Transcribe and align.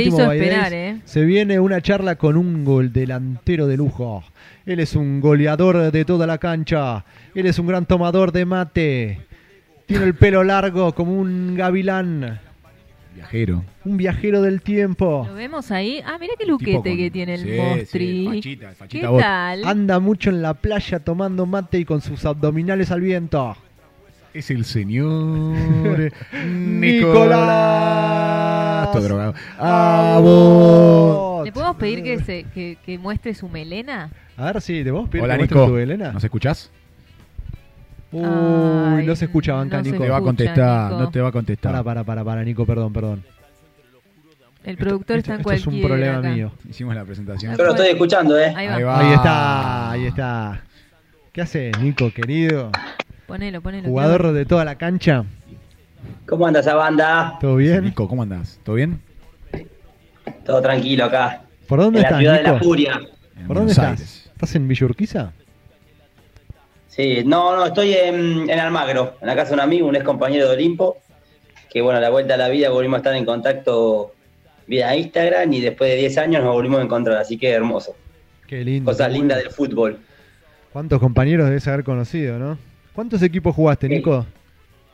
último 0.00 0.16
hizo 0.18 0.26
Baidés, 0.26 0.46
esperar, 0.48 0.72
¿eh? 0.72 1.00
se 1.04 1.24
viene 1.24 1.60
una 1.60 1.80
charla 1.80 2.16
con 2.16 2.36
un 2.36 2.64
gol 2.64 2.92
delantero 2.92 3.66
de 3.66 3.76
lujo. 3.76 4.24
Él 4.66 4.80
es 4.80 4.94
un 4.94 5.20
goleador 5.20 5.90
de 5.90 6.04
toda 6.04 6.26
la 6.26 6.38
cancha. 6.38 7.04
Él 7.34 7.46
es 7.46 7.58
un 7.58 7.66
gran 7.66 7.86
tomador 7.86 8.32
de 8.32 8.44
mate. 8.44 9.20
Tiene 9.86 10.04
el 10.04 10.14
pelo 10.14 10.44
largo 10.44 10.94
como 10.94 11.14
un 11.18 11.54
gavilán. 11.56 12.38
Viajero. 13.14 13.64
Un 13.84 13.96
viajero 13.96 14.40
del 14.40 14.62
tiempo. 14.62 15.24
¿Lo 15.28 15.34
vemos 15.34 15.70
ahí? 15.72 16.00
Ah, 16.06 16.16
mira 16.20 16.34
qué 16.38 16.46
luquete 16.46 16.72
con- 16.74 16.96
que 16.96 17.10
tiene 17.10 17.34
el 17.34 17.40
sí, 17.42 17.50
Mostri. 17.56 18.06
sí, 18.06 18.24
fachita, 18.26 18.68
¿Qué 18.68 18.74
fachita 18.76 19.10
bot. 19.10 19.20
tal? 19.20 19.64
Anda 19.64 19.98
mucho 19.98 20.30
en 20.30 20.42
la 20.42 20.54
playa 20.54 21.00
tomando 21.00 21.44
mate 21.44 21.78
y 21.80 21.84
con 21.84 22.00
sus 22.00 22.24
abdominales 22.24 22.90
al 22.92 23.00
viento. 23.00 23.56
Es 24.32 24.50
el 24.50 24.64
señor 24.64 25.56
Nicolás. 27.50 28.92
Todo 28.92 29.02
drogado. 29.02 29.34
¡A 29.58 30.18
vos! 30.20 31.44
¿Le 31.44 31.52
podemos 31.52 31.76
pedir 31.76 32.02
que, 32.02 32.20
se, 32.20 32.44
que, 32.44 32.78
que 32.84 32.98
muestre 32.98 33.34
su 33.34 33.48
melena? 33.48 34.10
A 34.36 34.46
ver 34.52 34.60
si 34.62 34.84
te 34.84 34.90
vos 34.90 35.08
pedir 35.08 35.24
Hola, 35.24 35.34
que 35.34 35.38
muestres 35.40 35.60
Nico. 35.60 35.72
tu 35.72 35.76
Elena. 35.78 36.12
¿Nos 36.12 36.22
escuchás? 36.24 36.70
Uy, 38.12 38.22
Ay, 38.24 39.06
no 39.06 39.14
se 39.16 39.24
escucha, 39.26 39.54
banca, 39.54 39.78
no 39.78 39.84
se 39.84 39.90
Nico. 39.92 40.02
Te 40.04 40.10
va 40.10 40.16
a 40.16 40.18
escucha, 40.18 40.28
contestar, 40.28 40.90
Nico. 40.92 41.02
no 41.02 41.10
te 41.10 41.20
va 41.20 41.28
a 41.28 41.32
contestar. 41.32 41.72
Para, 41.72 41.84
para, 41.84 42.04
para, 42.04 42.24
para, 42.24 42.44
Nico, 42.44 42.64
perdón, 42.66 42.92
perdón. 42.92 43.24
El 44.64 44.76
productor 44.76 45.16
Esto- 45.18 45.32
está 45.32 45.34
en 45.34 45.40
esto 45.40 45.52
es 45.52 45.66
un 45.74 45.80
problema 45.82 46.18
acá. 46.18 46.30
mío. 46.30 46.52
Hicimos 46.68 46.94
la 46.94 47.04
presentación. 47.04 47.56
Yo 47.56 47.64
lo 47.64 47.70
estoy 47.70 47.88
escuchando, 47.88 48.38
¿eh? 48.38 48.52
Ahí 48.54 48.66
va. 48.66 48.74
Ahí 48.76 48.82
va. 48.82 48.98
Ahí 49.00 49.12
está, 49.14 49.90
ahí 49.92 50.06
está. 50.06 50.62
¿Qué 51.32 51.40
hace, 51.42 51.70
Nico, 51.80 52.10
querido? 52.12 52.70
Ponelo, 53.30 53.60
ponelo. 53.60 53.88
Jugador 53.88 54.32
de 54.32 54.44
toda 54.44 54.64
la 54.64 54.74
cancha. 54.74 55.24
¿Cómo 56.26 56.48
anda 56.48 56.58
esa 56.58 56.74
banda? 56.74 57.38
¿Todo 57.40 57.54
bien? 57.54 57.84
Nico, 57.84 58.08
¿cómo 58.08 58.24
andás? 58.24 58.58
¿Todo 58.64 58.74
bien? 58.74 59.00
Todo 60.44 60.60
tranquilo 60.60 61.04
acá. 61.04 61.42
¿Por 61.68 61.78
dónde 61.78 62.00
en 62.00 62.02
la 62.02 62.08
estás, 62.08 62.18
ciudad 62.18 62.34
de 62.34 62.42
la 62.42 62.58
furia. 62.58 63.00
En 63.36 63.46
¿Por 63.46 63.56
dónde 63.58 63.72
Buenos 63.72 63.72
estás? 63.72 63.86
Aires. 63.86 64.30
¿Estás 64.32 64.54
en 64.56 64.66
Villa 64.66 64.84
Urquiza? 64.84 65.32
Sí, 66.88 67.22
no, 67.24 67.54
no, 67.54 67.66
estoy 67.66 67.92
en, 67.94 68.50
en 68.50 68.58
Almagro, 68.58 69.16
en 69.20 69.28
la 69.28 69.36
casa 69.36 69.50
de 69.50 69.54
un 69.54 69.60
amigo, 69.60 69.86
un 69.86 69.94
ex 69.94 70.04
compañero 70.04 70.48
de 70.48 70.54
Olimpo, 70.56 70.98
que 71.72 71.82
bueno, 71.82 71.98
a 71.98 72.00
la 72.00 72.10
vuelta 72.10 72.34
a 72.34 72.36
la 72.36 72.48
vida 72.48 72.68
volvimos 72.70 72.96
a 72.96 72.98
estar 72.98 73.14
en 73.14 73.24
contacto 73.24 74.12
vía 74.66 74.96
Instagram 74.96 75.52
y 75.52 75.60
después 75.60 75.88
de 75.88 75.98
10 75.98 76.18
años 76.18 76.42
nos 76.42 76.52
volvimos 76.52 76.80
a 76.80 76.82
encontrar, 76.82 77.18
así 77.18 77.38
que 77.38 77.50
hermoso. 77.52 77.94
Qué 78.48 78.64
lindo. 78.64 78.90
Cosas 78.90 79.12
lindas 79.12 79.38
del 79.38 79.50
fútbol. 79.50 80.00
¿Cuántos 80.72 80.98
compañeros 80.98 81.46
debes 81.46 81.68
haber 81.68 81.84
conocido, 81.84 82.40
no? 82.40 82.69
¿Cuántos 82.94 83.22
equipos 83.22 83.54
jugaste. 83.54 83.88
Nico? 83.88 84.26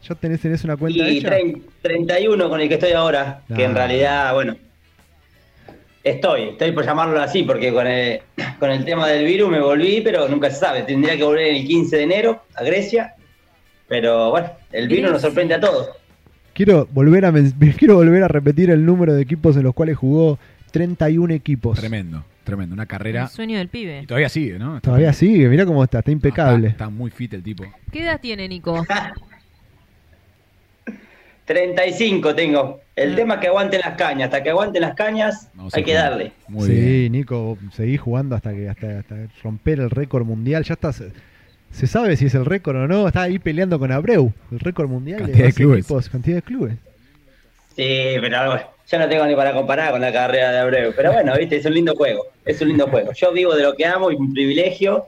¿Ya 0.08 0.14
tenés, 0.14 0.40
tenés 0.40 0.62
una 0.64 0.76
cuenta 0.76 0.98
Y 0.98 1.18
hecha? 1.18 1.30
trein- 1.30 1.62
31 1.82 2.48
con 2.48 2.60
el 2.60 2.68
que 2.68 2.74
estoy 2.74 2.92
ahora, 2.92 3.42
que 3.54 3.64
en 3.64 3.72
Ah. 3.72 3.74
realidad, 3.74 4.34
bueno, 4.34 4.56
estoy, 6.04 6.50
estoy 6.50 6.72
por 6.72 6.84
llamarlo 6.84 7.20
así, 7.20 7.42
porque 7.42 7.72
con 7.72 7.86
el, 7.86 8.20
con 8.60 8.70
el 8.70 8.84
tema 8.84 9.08
del 9.08 9.24
virus 9.24 9.50
me 9.50 9.60
volví, 9.60 10.00
pero 10.02 10.28
nunca 10.28 10.50
se 10.50 10.56
sabe, 10.60 10.82
tendría 10.82 11.16
que 11.16 11.24
volver 11.24 11.46
el 11.48 11.66
15 11.66 11.96
de 11.96 12.02
enero 12.02 12.42
a 12.54 12.62
Grecia, 12.62 13.14
pero 13.88 14.30
bueno, 14.30 14.50
el 14.72 14.88
virus 14.88 15.10
nos 15.10 15.22
sorprende 15.22 15.54
a 15.54 15.60
todos. 15.60 15.88
Quiero 16.54 16.86
volver 16.92 17.24
a 17.24 17.32
men- 17.32 17.52
quiero 17.78 17.96
volver 17.96 18.22
a 18.22 18.28
repetir 18.28 18.70
el 18.70 18.84
número 18.84 19.14
de 19.14 19.22
equipos 19.22 19.56
en 19.56 19.64
los 19.64 19.74
cuales 19.74 19.96
jugó 19.96 20.38
31 20.70 21.34
equipos. 21.34 21.78
Tremendo, 21.78 22.24
tremendo. 22.46 22.72
Una 22.72 22.84
El 22.84 22.88
carrera. 22.88 23.28
sueño 23.28 23.58
del 23.58 23.68
pibe. 23.68 24.00
Y 24.02 24.06
todavía 24.06 24.30
sigue, 24.30 24.58
¿no? 24.58 24.76
Está- 24.76 24.86
Todavía 24.88 25.12
sigue, 25.12 25.48
mira 25.48 25.66
cómo 25.66 25.84
está, 25.84 25.98
está 25.98 26.10
impecable. 26.10 26.68
Está, 26.68 26.84
está 26.84 26.88
muy 26.90 27.10
fit 27.10 27.34
el 27.34 27.42
tipo. 27.42 27.64
¿Qué 27.92 28.02
edad 28.04 28.18
tiene 28.20 28.48
Nico? 28.48 28.86
35 31.44 32.34
tengo. 32.34 32.80
El 32.96 33.12
Ah. 33.12 33.16
tema 33.16 33.34
es 33.34 33.40
que 33.40 33.46
aguanten 33.48 33.80
las 33.80 33.96
cañas. 33.96 34.24
Hasta 34.26 34.42
que 34.42 34.50
aguanten 34.50 34.82
las 34.82 34.94
cañas, 34.94 35.50
hay 35.72 35.84
que 35.84 35.94
darle. 35.94 36.32
Muy 36.48 36.66
sí, 36.66 36.72
bien. 36.74 37.12
Nico, 37.12 37.56
seguí 37.72 37.96
jugando 37.96 38.34
hasta 38.34 38.52
que 38.52 38.68
hasta, 38.68 38.98
hasta 39.00 39.16
romper 39.42 39.80
el 39.80 39.90
récord 39.90 40.24
mundial. 40.24 40.64
Ya 40.64 40.74
está, 40.74 40.92
se, 40.92 41.86
sabe 41.86 42.16
si 42.16 42.26
es 42.26 42.34
el 42.34 42.44
récord 42.44 42.76
o 42.76 42.88
no. 42.88 43.06
Está 43.06 43.22
ahí 43.22 43.38
peleando 43.38 43.78
con 43.78 43.92
Abreu, 43.92 44.32
el 44.50 44.58
récord 44.58 44.88
mundial 44.88 45.20
Cantidad 45.20 45.38
de 45.38 45.44
más 45.44 45.54
clubes. 45.54 45.78
equipos, 45.80 46.08
cantidad 46.08 46.36
de 46.36 46.42
clubes. 46.42 46.74
Sí, 47.76 48.16
pero 48.20 48.46
bueno, 48.46 48.62
ya 48.86 48.98
no 48.98 49.08
tengo 49.08 49.26
ni 49.26 49.34
para 49.36 49.52
comparar 49.52 49.92
con 49.92 50.00
la 50.00 50.12
carrera 50.12 50.50
de 50.50 50.58
Abreu. 50.58 50.92
Pero 50.96 51.12
bueno, 51.12 51.34
viste, 51.38 51.56
es 51.56 51.66
un 51.66 51.74
lindo 51.74 51.94
juego. 51.94 52.24
Es 52.44 52.60
un 52.62 52.68
lindo 52.68 52.86
juego. 52.88 53.12
Yo 53.12 53.32
vivo 53.32 53.54
de 53.54 53.62
lo 53.62 53.74
que 53.74 53.84
amo 53.84 54.10
y 54.10 54.14
un 54.14 54.32
privilegio 54.32 55.06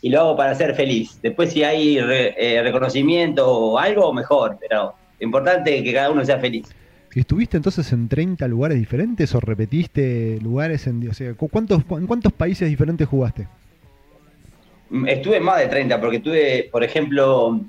y 0.00 0.10
lo 0.10 0.20
hago 0.20 0.36
para 0.36 0.54
ser 0.54 0.74
feliz. 0.74 1.18
Después, 1.22 1.52
si 1.52 1.64
hay 1.64 2.00
re- 2.00 2.34
eh, 2.38 2.62
reconocimiento 2.62 3.48
o 3.50 3.78
algo, 3.78 4.12
mejor. 4.12 4.58
Pero 4.60 4.94
lo 5.18 5.24
importante 5.24 5.76
es 5.76 5.82
que 5.82 5.92
cada 5.92 6.10
uno 6.10 6.24
sea 6.24 6.38
feliz. 6.38 6.68
¿Y 7.16 7.20
¿Estuviste 7.20 7.56
entonces 7.56 7.92
en 7.92 8.08
30 8.08 8.46
lugares 8.48 8.78
diferentes 8.78 9.34
o 9.34 9.40
repetiste 9.40 10.38
lugares 10.42 10.86
en... 10.86 11.08
O 11.08 11.14
sea, 11.14 11.34
¿cu- 11.34 11.48
¿cuántos, 11.48 11.82
¿en 11.90 12.06
cuántos 12.06 12.32
países 12.32 12.68
diferentes 12.68 13.06
jugaste? 13.08 13.46
Mm, 14.90 15.08
Estuve 15.08 15.40
más 15.40 15.58
de 15.58 15.66
30, 15.68 16.00
porque 16.00 16.20
tuve, 16.20 16.68
por 16.70 16.84
ejemplo, 16.84 17.60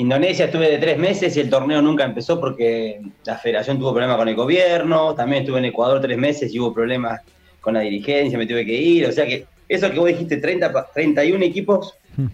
Indonesia 0.00 0.46
estuve 0.46 0.70
de 0.70 0.78
tres 0.78 0.98
meses 0.98 1.36
y 1.36 1.40
el 1.40 1.50
torneo 1.50 1.82
nunca 1.82 2.04
empezó 2.04 2.40
porque 2.40 3.00
la 3.24 3.36
federación 3.36 3.78
tuvo 3.78 3.92
problemas 3.92 4.16
con 4.16 4.28
el 4.28 4.34
gobierno. 4.34 5.14
También 5.14 5.42
estuve 5.42 5.58
en 5.58 5.66
Ecuador 5.66 6.00
tres 6.00 6.16
meses 6.16 6.52
y 6.54 6.58
hubo 6.58 6.72
problemas 6.72 7.20
con 7.60 7.74
la 7.74 7.80
dirigencia, 7.80 8.38
me 8.38 8.46
tuve 8.46 8.64
que 8.64 8.72
ir. 8.74 9.06
O 9.06 9.12
sea 9.12 9.26
que 9.26 9.46
eso 9.68 9.90
que 9.90 9.98
vos 9.98 10.08
dijiste, 10.08 10.38
30, 10.38 10.72
pa- 10.72 10.88
31 10.94 11.44
equipos 11.44 11.94
Hmm. 12.16 12.26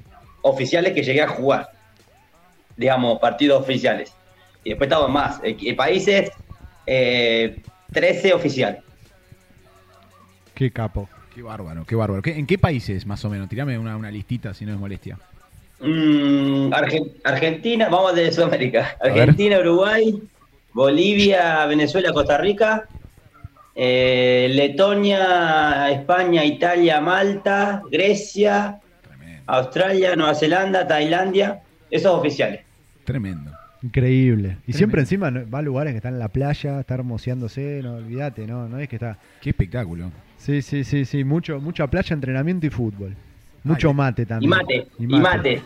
oficiales 0.43 0.93
que 0.93 1.03
llegué 1.03 1.23
a 1.23 1.29
jugar, 1.29 1.69
digamos, 2.77 3.19
partidos 3.19 3.61
oficiales. 3.63 4.13
Y 4.63 4.71
después 4.71 4.89
estaban 4.89 5.13
más, 5.13 5.41
eh, 5.43 5.75
países, 5.75 6.31
eh, 6.87 7.61
13 7.93 8.33
oficiales. 8.33 8.81
Qué 10.55 10.71
capo. 10.71 11.09
Qué 11.35 11.43
bárbaro, 11.43 11.85
qué 11.85 11.95
bárbaro. 11.95 12.23
¿Qué- 12.23 12.39
¿En 12.39 12.47
qué 12.47 12.57
países 12.59 13.05
más 13.07 13.23
o 13.25 13.29
menos? 13.31 13.49
Tirame 13.49 13.79
una, 13.79 13.97
una 13.97 14.11
listita 14.11 14.55
si 14.55 14.65
no 14.65 14.73
es 14.73 14.79
molestia. 14.79 15.19
Mm, 15.81 16.73
Argen- 16.73 17.13
Argentina, 17.25 17.89
vamos 17.89 18.15
de 18.15 18.33
Sudamérica. 18.33 18.97
Argentina, 19.01 19.59
Uruguay, 19.59 20.19
Bolivia, 20.73 21.67
Venezuela, 21.67 22.13
Costa 22.13 22.39
Rica, 22.39 22.87
eh, 23.75 24.49
Letonia, 24.53 25.91
España, 25.91 26.45
Italia, 26.45 27.01
Malta, 27.01 27.83
Grecia, 27.91 28.79
Tremendo. 29.03 29.43
Australia, 29.47 30.17
Nueva 30.17 30.35
Zelanda, 30.35 30.87
Tailandia, 30.87 31.61
esos 31.91 32.13
oficiales. 32.13 32.61
Tremendo. 33.05 33.51
Increíble. 33.83 34.57
Y 34.67 34.73
siempre 34.73 35.03
encima 35.03 35.31
va 35.31 35.59
a 35.59 35.63
lugares 35.63 35.93
que 35.93 35.99
están 35.99 36.15
en 36.15 36.19
la 36.19 36.29
playa, 36.29 36.81
está 36.81 36.95
hermoseándose, 36.95 37.81
no 37.83 37.97
olvídate, 37.97 38.47
no, 38.47 38.67
no 38.69 38.79
es 38.81 38.89
que 38.89 38.97
está... 38.97 39.19
Qué 39.43 39.51
espectáculo. 39.51 40.11
Sí, 40.39 40.63
sí, 40.63 40.83
sí, 40.83 41.05
sí, 41.05 41.23
mucho, 41.23 41.61
mucha 41.61 41.87
playa, 41.87 42.15
entrenamiento 42.15 42.67
y 42.67 42.71
fútbol. 42.71 43.15
Mucho 43.67 43.93
mate 43.93 44.23
Y 44.23 44.27
también. 44.27 44.51
mate, 44.51 44.87
y 44.99 45.07
mate. 45.07 45.63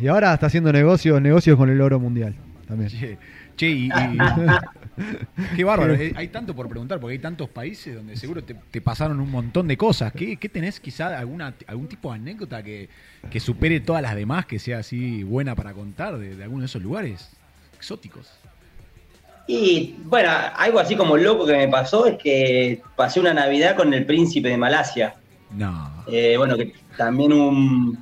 Y 0.00 0.06
ahora 0.08 0.34
está 0.34 0.46
haciendo 0.46 0.72
negocios, 0.72 1.20
negocios 1.20 1.56
con 1.56 1.68
el 1.70 1.80
oro 1.80 1.98
mundial 1.98 2.34
también. 2.66 2.90
Che, 2.90 3.18
che, 3.56 3.68
y, 3.68 3.86
y- 3.86 3.90
qué 5.56 5.64
bárbaro. 5.64 5.94
Eh, 5.94 6.12
Hay 6.16 6.28
tanto 6.28 6.54
por 6.54 6.68
preguntar, 6.68 7.00
porque 7.00 7.12
hay 7.14 7.18
tantos 7.18 7.48
países 7.48 7.94
donde 7.94 8.16
seguro 8.16 8.42
te, 8.44 8.54
te 8.70 8.80
pasaron 8.80 9.18
un 9.20 9.30
montón 9.30 9.66
de 9.68 9.76
cosas. 9.76 10.12
¿Qué, 10.12 10.36
qué 10.36 10.48
tenés 10.48 10.78
quizá 10.80 11.18
alguna, 11.18 11.54
algún 11.66 11.88
tipo 11.88 12.10
de 12.12 12.16
anécdota 12.16 12.62
que, 12.62 12.88
que 13.30 13.40
supere 13.40 13.80
todas 13.80 14.02
las 14.02 14.14
demás, 14.14 14.46
que 14.46 14.58
sea 14.58 14.78
así 14.78 15.22
buena 15.24 15.54
para 15.54 15.72
contar 15.72 16.18
de, 16.18 16.36
de 16.36 16.42
alguno 16.44 16.60
de 16.60 16.66
esos 16.66 16.82
lugares 16.82 17.30
exóticos? 17.76 18.30
Y 19.46 19.96
bueno, 20.04 20.30
algo 20.56 20.78
así 20.78 20.94
como 20.94 21.16
loco 21.16 21.46
que 21.46 21.54
me 21.56 21.68
pasó 21.68 22.06
es 22.06 22.18
que 22.18 22.82
pasé 22.96 23.18
una 23.18 23.32
Navidad 23.32 23.76
con 23.76 23.94
el 23.94 24.04
príncipe 24.04 24.48
de 24.50 24.58
Malasia. 24.58 25.14
No. 25.56 26.04
Eh, 26.06 26.34
bueno, 26.36 26.56
que 26.56 26.74
también 26.98 27.32
un. 27.32 27.98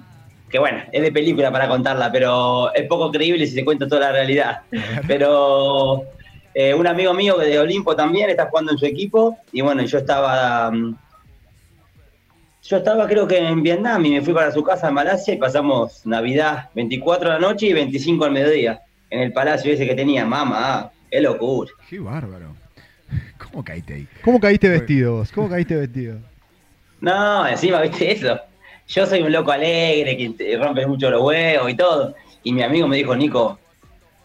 que 0.51 0.59
bueno, 0.59 0.79
es 0.91 1.03
de 1.03 1.12
película 1.12 1.53
para 1.53 1.69
contarla, 1.69 2.11
pero 2.11 2.75
es 2.75 2.89
poco 2.89 3.12
creíble 3.12 3.47
si 3.47 3.53
se 3.55 3.65
cuenta 3.65 3.87
toda 3.87 4.01
la 4.01 4.12
realidad. 4.12 4.63
Pero 5.07 6.03
eh, 6.54 6.75
un 6.75 6.87
amigo 6.87 7.15
mío 7.15 7.37
de 7.37 7.59
Olimpo 7.60 7.95
también 7.95 8.31
está 8.31 8.47
jugando 8.47 8.72
en 8.72 8.78
su 8.78 8.87
equipo, 8.87 9.37
y 9.53 9.60
bueno, 9.60 9.83
yo 9.84 9.98
estaba. 9.98 10.71
mm, 10.72 10.97
Yo 12.63 12.78
estaba 12.78 13.07
creo 13.07 13.28
que 13.28 13.39
en 13.39 13.63
Vietnam 13.63 14.04
y 14.07 14.10
me 14.10 14.22
fui 14.22 14.34
para 14.34 14.51
su 14.51 14.63
casa 14.65 14.89
en 14.89 14.95
Malasia 14.95 15.34
y 15.34 15.37
pasamos 15.37 16.04
Navidad 16.07 16.71
24 16.75 17.28
de 17.28 17.34
la 17.34 17.41
noche 17.41 17.66
y 17.66 17.72
25 17.72 18.25
al 18.25 18.33
mediodía 18.33 18.81
en 19.10 19.21
el 19.21 19.33
palacio 19.33 19.72
ese 19.72 19.87
que 19.87 19.95
tenía. 19.95 20.25
Mamá, 20.25 20.91
qué 21.10 21.21
locura. 21.21 21.71
Qué 21.89 21.98
bárbaro. 22.01 22.57
¿Cómo 23.39 23.63
caíste 23.63 23.95
ahí? 23.95 24.09
¿Cómo 24.25 24.41
caíste 24.41 24.69
vestido 24.69 25.16
vos? 25.19 25.31
¿Cómo 25.31 25.48
caíste 25.48 25.77
vestido? 25.77 26.19
No, 27.01 27.47
encima, 27.47 27.81
viste 27.83 28.10
eso. 28.10 28.41
Yo 28.88 29.06
soy 29.06 29.22
un 29.22 29.33
loco 29.33 29.50
alegre, 29.53 30.16
que 30.16 30.56
rompe 30.56 30.86
mucho 30.86 31.10
los 31.10 31.22
huevos 31.22 31.71
y 31.71 31.74
todo. 31.74 32.15
Y 32.42 32.53
mi 32.53 32.62
amigo 32.62 32.86
me 32.86 32.97
dijo, 32.97 33.16
Nico, 33.16 33.59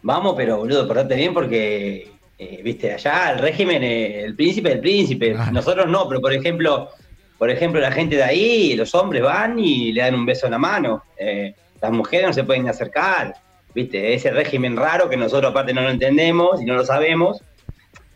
vamos, 0.01 0.35
pero 0.37 0.57
boludo, 0.57 0.87
portate 0.87 1.15
bien 1.15 1.33
porque, 1.33 2.11
eh, 2.37 2.61
viste, 2.63 2.93
allá 2.93 3.31
el 3.31 3.39
régimen, 3.39 3.83
eh, 3.83 4.23
el 4.23 4.35
príncipe 4.35 4.69
del 4.69 4.79
príncipe. 4.79 5.33
Claro. 5.33 5.51
Nosotros 5.51 5.87
no, 5.87 6.07
pero 6.07 6.21
por 6.21 6.33
ejemplo, 6.33 6.89
por 7.37 7.49
ejemplo, 7.49 7.81
la 7.81 7.91
gente 7.91 8.15
de 8.15 8.23
ahí, 8.23 8.75
los 8.75 8.93
hombres 8.93 9.23
van 9.23 9.57
y 9.57 9.91
le 9.91 10.01
dan 10.01 10.15
un 10.15 10.25
beso 10.25 10.45
en 10.45 10.51
la 10.51 10.59
mano. 10.59 11.03
Eh, 11.17 11.55
las 11.81 11.91
mujeres 11.91 12.27
no 12.27 12.33
se 12.33 12.43
pueden 12.43 12.69
acercar. 12.69 13.33
Viste, 13.73 14.13
ese 14.13 14.31
régimen 14.31 14.77
raro 14.77 15.09
que 15.09 15.17
nosotros 15.17 15.49
aparte 15.49 15.73
no 15.73 15.81
lo 15.81 15.89
entendemos 15.89 16.61
y 16.61 16.65
no 16.65 16.75
lo 16.75 16.85
sabemos. 16.85 17.41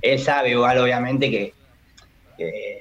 Él 0.01 0.19
sabe 0.19 0.51
igual, 0.51 0.77
obviamente, 0.77 1.31
que 1.31 1.53
que 2.37 2.74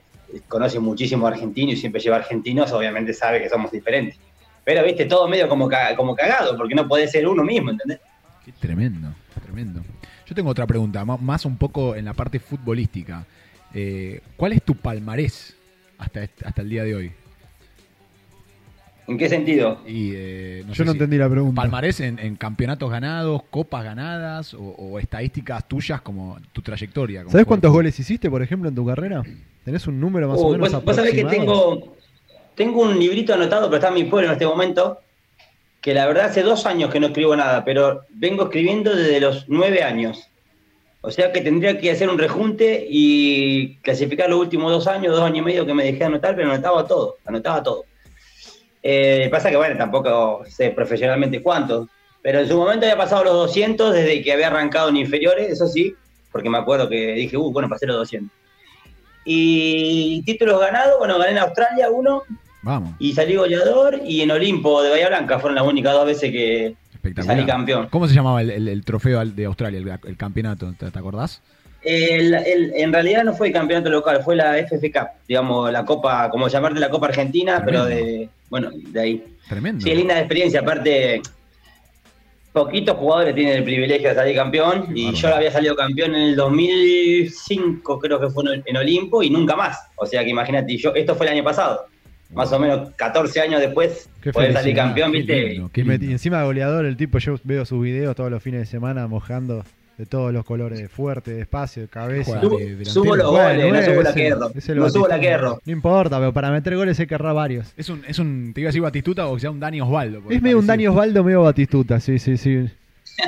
conoce 0.48 0.78
muchísimo 0.80 1.26
argentino 1.26 1.72
y 1.72 1.76
siempre 1.76 2.00
lleva 2.00 2.16
argentinos, 2.16 2.72
obviamente 2.72 3.12
sabe 3.12 3.42
que 3.42 3.48
somos 3.48 3.70
diferentes. 3.70 4.18
Pero, 4.64 4.82
viste, 4.84 5.04
todo 5.04 5.28
medio 5.28 5.48
como, 5.48 5.68
ca- 5.68 5.94
como 5.96 6.14
cagado, 6.16 6.56
porque 6.56 6.74
no 6.74 6.88
puede 6.88 7.06
ser 7.08 7.26
uno 7.28 7.44
mismo, 7.44 7.70
¿entendés? 7.70 8.00
Qué 8.44 8.52
tremendo, 8.52 9.12
tremendo. 9.42 9.82
Yo 10.26 10.34
tengo 10.34 10.50
otra 10.50 10.66
pregunta, 10.66 11.04
más 11.04 11.44
un 11.44 11.56
poco 11.58 11.94
en 11.96 12.04
la 12.06 12.14
parte 12.14 12.38
futbolística. 12.40 13.26
Eh, 13.74 14.20
¿Cuál 14.36 14.52
es 14.52 14.62
tu 14.62 14.74
palmarés 14.74 15.54
hasta, 15.98 16.28
hasta 16.44 16.62
el 16.62 16.68
día 16.70 16.84
de 16.84 16.94
hoy? 16.94 17.12
¿En 19.06 19.18
qué 19.18 19.28
sentido? 19.28 19.82
Y, 19.86 20.12
eh, 20.14 20.64
Yo 20.72 20.84
no 20.86 20.92
si- 20.92 20.96
entendí 20.96 21.18
la 21.18 21.28
pregunta. 21.28 21.60
Palmarés 21.60 22.00
en, 22.00 22.18
en 22.18 22.36
campeonatos 22.36 22.90
ganados, 22.90 23.42
copas 23.50 23.84
ganadas 23.84 24.54
o, 24.54 24.60
o 24.62 24.98
estadísticas 24.98 25.68
tuyas 25.68 26.00
como 26.00 26.38
tu 26.52 26.62
trayectoria. 26.62 27.22
¿Sabes 27.28 27.44
cuántos 27.44 27.70
goles 27.70 27.98
hiciste, 28.00 28.30
por 28.30 28.40
ejemplo, 28.42 28.70
en 28.70 28.74
tu 28.74 28.86
carrera? 28.86 29.22
¿Tenés 29.64 29.86
un 29.86 29.98
número 29.98 30.28
más 30.28 30.38
o 30.38 30.48
Uh, 30.48 30.52
menos 30.52 30.72
vos, 30.72 30.84
vos 30.84 30.96
sabés 30.96 31.14
que 31.14 31.24
tengo, 31.24 31.96
tengo 32.54 32.82
un 32.82 32.98
librito 32.98 33.34
anotado, 33.34 33.66
pero 33.66 33.76
está 33.76 33.88
en 33.88 33.94
mi 33.94 34.04
pueblo 34.04 34.28
en 34.28 34.32
este 34.34 34.46
momento, 34.46 34.98
que 35.80 35.94
la 35.94 36.06
verdad 36.06 36.26
hace 36.26 36.42
dos 36.42 36.66
años 36.66 36.90
que 36.90 37.00
no 37.00 37.08
escribo 37.08 37.34
nada, 37.34 37.64
pero 37.64 38.02
vengo 38.10 38.44
escribiendo 38.44 38.94
desde 38.94 39.20
los 39.20 39.48
nueve 39.48 39.82
años. 39.82 40.28
O 41.00 41.10
sea 41.10 41.32
que 41.32 41.42
tendría 41.42 41.78
que 41.78 41.90
hacer 41.90 42.08
un 42.08 42.18
rejunte 42.18 42.86
y 42.88 43.76
clasificar 43.76 44.30
los 44.30 44.40
últimos 44.40 44.72
dos 44.72 44.86
años, 44.86 45.14
dos 45.14 45.22
años 45.22 45.38
y 45.38 45.42
medio 45.42 45.66
que 45.66 45.74
me 45.74 45.84
dejé 45.84 46.04
anotar, 46.04 46.34
pero 46.34 46.50
anotaba 46.50 46.86
todo, 46.86 47.18
anotaba 47.26 47.62
todo. 47.62 47.84
Eh, 48.82 49.28
pasa 49.30 49.50
que, 49.50 49.56
bueno, 49.56 49.76
tampoco 49.76 50.44
sé 50.46 50.70
profesionalmente 50.70 51.42
cuántos, 51.42 51.88
pero 52.22 52.40
en 52.40 52.48
su 52.48 52.56
momento 52.56 52.86
había 52.86 52.96
pasado 52.96 53.24
los 53.24 53.34
200 53.34 53.94
desde 53.94 54.22
que 54.22 54.32
había 54.32 54.46
arrancado 54.46 54.88
en 54.88 54.96
inferiores, 54.96 55.50
eso 55.50 55.66
sí, 55.66 55.94
porque 56.32 56.48
me 56.48 56.58
acuerdo 56.58 56.88
que 56.88 57.12
dije, 57.12 57.36
uh, 57.36 57.50
bueno, 57.50 57.68
pasé 57.68 57.86
los 57.86 57.96
200. 57.96 58.43
Y 59.24 60.22
títulos 60.22 60.60
ganados, 60.60 60.94
bueno, 60.98 61.18
gané 61.18 61.32
en 61.32 61.38
Australia 61.38 61.90
uno 61.90 62.22
Vamos, 62.62 62.94
y 62.98 63.12
salí 63.12 63.36
goleador 63.36 64.00
y 64.06 64.20
en 64.22 64.30
Olimpo 64.30 64.82
de 64.82 64.90
Bahía 64.90 65.08
Blanca 65.08 65.38
fueron 65.38 65.54
las 65.56 65.66
únicas 65.66 65.92
dos 65.92 66.06
veces 66.06 66.30
que 66.30 66.74
salí 67.22 67.40
campeón. 67.46 67.88
¿Cómo 67.90 68.08
se 68.08 68.14
llamaba 68.14 68.40
el, 68.40 68.50
el- 68.50 68.68
el 68.68 68.84
trofeo 68.84 69.24
de 69.24 69.44
Australia, 69.44 69.78
el, 69.78 70.08
el 70.08 70.16
campeonato? 70.16 70.72
¿Te, 70.78 70.90
te 70.90 70.98
acordás? 70.98 71.42
En 71.86 72.92
realidad 72.92 73.24
no 73.24 73.34
fue 73.34 73.48
el 73.48 73.52
campeonato 73.52 73.90
local, 73.90 74.22
fue 74.24 74.36
la 74.36 74.56
FF 74.58 74.90
Cup, 74.90 75.08
digamos, 75.28 75.70
la 75.70 75.84
Copa, 75.84 76.30
como 76.30 76.48
llamarte 76.48 76.80
la 76.80 76.88
Copa 76.88 77.08
Argentina, 77.08 77.62
pero 77.64 77.84
de, 77.84 78.28
bueno, 78.48 78.70
de 78.72 79.00
ahí. 79.00 79.24
Tremendo. 79.48 79.82
Sí, 79.84 79.90
es 79.90 79.96
linda 79.98 80.18
experiencia, 80.18 80.60
aparte, 80.60 81.20
poquitos 82.54 82.96
jugadores 82.96 83.34
tienen 83.34 83.56
el 83.56 83.64
privilegio 83.64 84.10
de 84.10 84.14
salir 84.14 84.36
campeón, 84.36 84.86
y 84.94 85.12
yo 85.12 85.34
había 85.34 85.50
salido 85.50 85.74
campeón 85.74 86.14
en 86.14 86.22
el 86.22 86.36
2005, 86.36 87.98
creo 87.98 88.20
que 88.20 88.30
fue 88.30 88.44
en- 88.64 88.76
Olimpo, 88.76 89.22
y 89.24 89.28
nunca 89.30 89.56
más. 89.56 89.76
O 89.96 90.06
sea 90.06 90.22
que 90.22 90.30
imagínate, 90.30 90.76
yo, 90.76 90.94
esto 90.94 91.16
fue 91.16 91.26
el 91.26 91.32
año 91.32 91.42
pasado, 91.44 91.86
más 92.32 92.52
o 92.52 92.58
menos 92.60 92.90
14 92.94 93.40
años 93.40 93.60
después, 93.60 94.08
Qué 94.22 94.30
poder 94.32 94.52
salir 94.52 94.74
campeón, 94.76 95.10
Qué 95.12 95.18
¿viste? 95.18 95.42
lindo, 95.48 95.70
qué 95.72 95.80
Y, 95.80 95.84
me- 95.84 95.92
lindo. 95.94 96.06
y 96.06 96.12
encima 96.12 96.44
goleador, 96.44 96.86
el 96.86 96.96
tipo, 96.96 97.18
yo 97.18 97.34
veo 97.42 97.64
sus 97.64 97.82
videos 97.82 98.14
todos 98.14 98.30
los 98.30 98.40
fines 98.42 98.60
de 98.60 98.66
semana 98.66 99.06
mojando 99.08 99.64
de 99.98 100.06
todos 100.06 100.32
los 100.32 100.44
colores, 100.44 100.78
de 100.78 100.88
fuerte, 100.88 101.32
de 101.32 101.42
espacio, 101.42 101.82
de 101.82 101.88
cabeza. 101.88 102.40
Subo, 102.40 102.58
de 102.58 102.84
subo 102.84 103.14
los 103.16 103.30
Bueno, 103.30 103.66
goles, 103.66 103.72
no 103.86 103.92
subo 103.92 104.02
la 104.02 104.10
ese- 104.10 104.20
querro. 104.20 104.50
No 104.74 104.90
subo 104.90 105.08
la 105.08 105.20
querro. 105.20 105.60
No 105.64 105.72
importa, 105.72 106.18
pero 106.18 106.32
para 106.32 106.50
meter 106.50 106.76
goles 106.76 106.98
hay 106.98 107.06
que 107.06 107.14
errar 107.14 107.34
varios. 107.34 107.72
Es 107.76 107.88
un, 107.88 108.02
es 108.06 108.18
un, 108.18 108.52
te 108.54 108.60
iba 108.60 108.68
a 108.68 108.70
decir 108.70 108.82
Batistuta 108.82 109.26
o 109.28 109.38
sea 109.38 109.50
un 109.50 109.60
Dani 109.60 109.80
Osvaldo. 109.80 110.22
Es 110.30 110.42
medio 110.42 110.58
un 110.58 110.66
Dani 110.66 110.86
Osvaldo, 110.88 111.22
medio 111.22 111.42
Batistuta, 111.42 112.00
sí, 112.00 112.18
sí, 112.18 112.36
sí. 112.36 112.66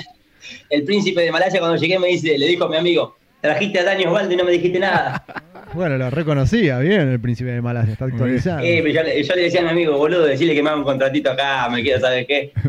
El 0.71 0.85
príncipe 0.85 1.21
de 1.23 1.31
Malaya 1.33 1.59
cuando 1.61 1.77
llegué 1.77 1.99
me 1.99 2.09
dice, 2.09 2.37
le 2.39 2.47
dijo 2.47 2.65
a 2.65 2.69
mi 2.69 2.77
amigo, 2.77 3.17
trajiste 3.41 3.81
a 3.81 3.85
Dani 3.85 4.05
Osvaldo 4.05 4.35
y 4.35 4.37
no 4.37 4.45
me 4.45 4.53
dijiste 4.53 4.79
nada. 4.79 5.25
Bueno, 5.77 5.99
lo 5.99 6.11
reconocía 6.11 6.79
bien 6.79 7.03
el 7.09 7.21
príncipe 7.21 7.51
de 7.51 7.61
Malasia, 7.61 7.93
está 7.93 8.07
actualizado. 8.07 8.61
Eh, 8.65 8.81
pero 8.83 8.95
yo, 8.95 9.03
le- 9.03 9.23
yo 9.23 9.35
le 9.37 9.43
decía 9.43 9.61
a 9.61 9.65
mi 9.65 9.69
amigo, 9.69 9.97
boludo, 9.99 10.25
decirle 10.25 10.55
que 10.55 10.63
me 10.63 10.71
haga 10.71 10.79
un 10.79 10.85
contratito 10.85 11.31
acá, 11.31 11.69
me 11.71 11.83
quiero 11.83 12.01
saber 12.01 12.27
qué. 12.27 12.53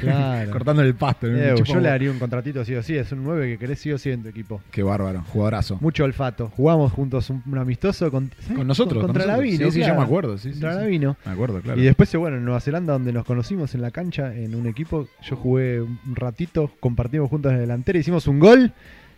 Claro. 0.00 0.50
Cortándole 0.52 0.88
el 0.88 0.94
pasto. 0.94 1.26
¿no? 1.26 1.36
Eh, 1.36 1.54
yo 1.64 1.80
le 1.80 1.88
haría 1.88 2.08
un 2.10 2.18
contratito 2.20 2.64
sí 2.64 2.74
o 2.76 2.82
sí, 2.82 2.96
es 2.96 3.10
un 3.12 3.24
9 3.24 3.48
que 3.48 3.58
querés 3.58 3.80
sí 3.80 3.90
o 3.92 3.98
sí 3.98 4.10
en 4.10 4.22
tu 4.22 4.28
equipo. 4.28 4.60
Qué 4.70 4.82
bárbaro, 4.84 5.24
jugadorazo. 5.32 5.78
Mucho 5.80 6.04
olfato. 6.04 6.48
Jugamos 6.56 6.92
juntos 6.92 7.28
un, 7.30 7.42
un 7.44 7.58
amistoso 7.58 8.08
con, 8.10 8.30
Con 8.54 8.66
nosotros. 8.68 9.02
contra 9.04 9.24
con 9.24 9.28
la 9.28 9.36
nosotros. 9.36 9.58
Vino. 9.58 9.64
Sí, 9.66 9.72
sí, 9.72 9.78
claro. 9.80 9.94
yo 9.94 9.98
me 10.00 10.04
acuerdo. 10.06 10.38
Sí, 10.38 10.50
Contra 10.52 10.74
sí. 10.74 10.78
la 10.80 10.86
Vino. 10.86 11.16
Me 11.26 11.32
acuerdo, 11.32 11.60
claro. 11.60 11.80
Y 11.80 11.84
después, 11.84 12.14
bueno, 12.14 12.36
en 12.36 12.44
Nueva 12.44 12.60
Zelanda, 12.60 12.92
donde 12.92 13.12
nos 13.12 13.24
conocimos 13.24 13.74
en 13.74 13.82
la 13.82 13.90
cancha, 13.90 14.32
en 14.34 14.54
un 14.54 14.66
equipo, 14.68 15.08
yo 15.22 15.34
jugué 15.36 15.80
un 15.80 15.98
ratito, 16.14 16.70
compartimos 16.80 17.28
juntos 17.28 17.50
en 17.50 17.56
la 17.56 17.60
delantera, 17.62 17.98
hicimos 17.98 18.28
un 18.28 18.38
gol 18.38 18.72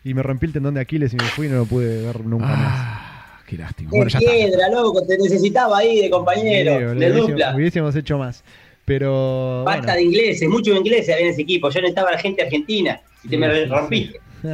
y 0.04 0.14
me 0.14 0.22
rompí 0.22 0.46
el 0.46 0.52
tendón 0.54 0.72
de 0.74 0.80
Aquiles 0.80 1.12
y 1.12 1.16
me 1.16 1.24
fui 1.24 1.48
y 1.48 1.50
no 1.50 1.56
lo 1.56 1.64
pude 1.66 2.02
ver 2.02 2.24
nunca 2.24 2.46
más. 2.46 3.05
Qué 3.46 3.56
lástima. 3.56 3.90
Qué 3.90 3.96
Bueno, 3.96 4.10
ya 4.10 4.18
está. 4.18 4.30
piedra, 4.32 4.68
loco, 4.70 5.06
te 5.06 5.16
necesitaba 5.18 5.78
ahí 5.78 6.00
de 6.00 6.10
compañero, 6.10 6.92
Sí, 6.94 6.98
de 6.98 7.10
dupla. 7.12 7.54
Hubiésemos 7.54 7.94
hecho 7.96 8.18
más. 8.18 8.42
Pero. 8.84 9.62
Basta 9.64 9.80
bueno. 9.82 9.96
de 9.96 10.02
ingleses, 10.02 10.48
muchos 10.48 10.76
ingleses 10.76 11.12
había 11.14 11.26
en 11.26 11.32
ese 11.32 11.42
equipo. 11.42 11.70
Yo 11.70 11.80
necesitaba 11.80 12.10
a 12.10 12.12
la 12.12 12.18
gente 12.18 12.42
argentina 12.42 13.00
y 13.24 13.28
te 13.28 13.34
Sí, 13.34 13.36
me 13.38 13.64
rompiste. 13.66 14.20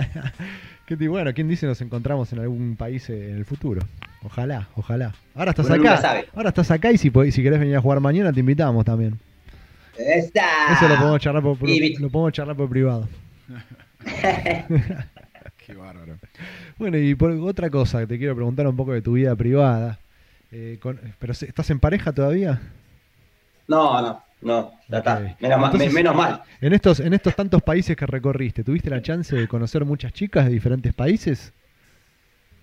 Bueno, 1.08 1.32
¿quién 1.32 1.48
dice 1.48 1.64
nos 1.64 1.80
encontramos 1.80 2.30
en 2.34 2.40
algún 2.40 2.76
país 2.76 3.08
en 3.08 3.34
el 3.38 3.46
futuro? 3.46 3.80
Ojalá, 4.24 4.68
ojalá. 4.76 5.14
Ahora 5.34 5.52
estás 5.52 5.70
nunca 5.70 5.94
acá. 5.98 6.24
Ahora 6.34 6.50
estás 6.50 6.70
acá 6.70 6.92
y 6.92 6.98
si, 6.98 7.10
podés- 7.10 7.30
si 7.30 7.42
querés 7.42 7.58
venir 7.60 7.76
a 7.76 7.80
jugar 7.80 7.98
mañana 8.00 8.30
te 8.30 8.40
invitamos 8.40 8.84
también. 8.84 9.18
Esta. 9.96 10.44
Eso 10.76 10.88
lo 10.88 10.96
podemos 10.96 11.18
charlar 11.22 11.42
por, 11.42 11.56
por- 11.56 11.68
lo 11.70 12.10
podemos 12.10 12.32
charlar 12.34 12.56
por 12.56 12.68
privado. 12.68 13.08
Qué 15.72 15.78
bárbaro. 15.78 16.16
Bueno, 16.78 16.98
y 16.98 17.14
por 17.14 17.30
otra 17.32 17.70
cosa 17.70 18.00
que 18.00 18.06
te 18.06 18.18
quiero 18.18 18.34
preguntar 18.34 18.66
un 18.66 18.76
poco 18.76 18.92
de 18.92 19.02
tu 19.02 19.12
vida 19.14 19.34
privada. 19.36 19.98
Eh, 20.50 20.78
con- 20.80 21.00
pero 21.18 21.32
¿estás 21.32 21.70
en 21.70 21.80
pareja 21.80 22.12
todavía? 22.12 22.60
No, 23.68 24.02
no, 24.02 24.22
no, 24.42 24.72
ya 24.88 24.98
está. 24.98 25.36
Entonces- 25.40 25.92
menos 25.92 26.14
mal. 26.14 26.42
En 26.60 26.72
estos, 26.74 27.00
en 27.00 27.14
estos 27.14 27.34
tantos 27.34 27.62
países 27.62 27.96
que 27.96 28.06
recorriste, 28.06 28.62
¿tuviste 28.62 28.90
la 28.90 29.00
chance 29.00 29.34
de 29.34 29.48
conocer 29.48 29.84
muchas 29.84 30.12
chicas 30.12 30.44
de 30.44 30.52
diferentes 30.52 30.92
países? 30.92 31.52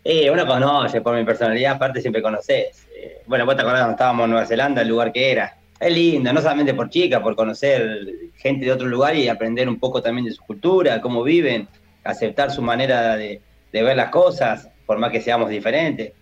Eh, 0.04 0.30
uno 0.32 0.46
conoce 0.46 1.02
por 1.02 1.18
mi 1.18 1.26
personalidad, 1.26 1.74
aparte 1.76 2.00
siempre 2.02 2.22
conoces. 2.22 2.88
Eh, 2.96 3.22
bueno, 3.26 3.46
vos 3.46 3.56
te 3.56 3.62
acordás 3.62 3.82
cuando 3.82 3.94
estábamos 3.96 4.24
en 4.26 4.30
Nueva 4.32 4.46
Zelanda, 4.46 4.82
el 4.82 4.88
lugar 4.88 5.12
que 5.12 5.32
era. 5.32 5.56
Es 5.80 5.94
lindo, 5.94 6.32
no 6.34 6.42
solamente 6.42 6.74
por 6.74 6.90
chicas, 6.90 7.22
por 7.22 7.36
conocer 7.36 8.06
gente 8.38 8.66
de 8.66 8.72
otro 8.72 8.88
lugar 8.88 9.16
y 9.16 9.28
aprender 9.30 9.68
un 9.68 9.80
poco 9.80 10.02
también 10.02 10.26
de 10.26 10.32
su 10.32 10.44
cultura, 10.44 11.00
cómo 11.02 11.24
viven, 11.24 11.68
aceptar 12.10 12.52
su 12.52 12.62
manera 12.62 13.16
de, 13.16 13.42
de 13.72 13.84
ver 13.84 13.96
las 13.96 14.10
cosas, 14.10 14.70
por 14.86 14.98
más 14.98 15.12
que 15.12 15.22
seamos 15.22 15.50
diferentes. 15.50 16.14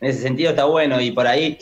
En 0.00 0.08
ese 0.08 0.20
sentido 0.20 0.50
está 0.50 0.64
bueno 0.64 1.00
y 1.00 1.10
por 1.10 1.26
ahí 1.26 1.58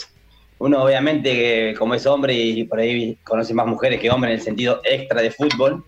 uno 0.58 0.84
obviamente 0.84 1.74
como 1.78 1.94
es 1.94 2.06
hombre 2.06 2.34
y 2.34 2.64
por 2.64 2.78
ahí 2.78 3.16
conoce 3.24 3.52
más 3.52 3.66
mujeres 3.66 4.00
que 4.00 4.10
hombres 4.10 4.32
en 4.32 4.38
el 4.38 4.44
sentido 4.44 4.80
extra 4.84 5.20
de 5.20 5.30
fútbol. 5.30 5.84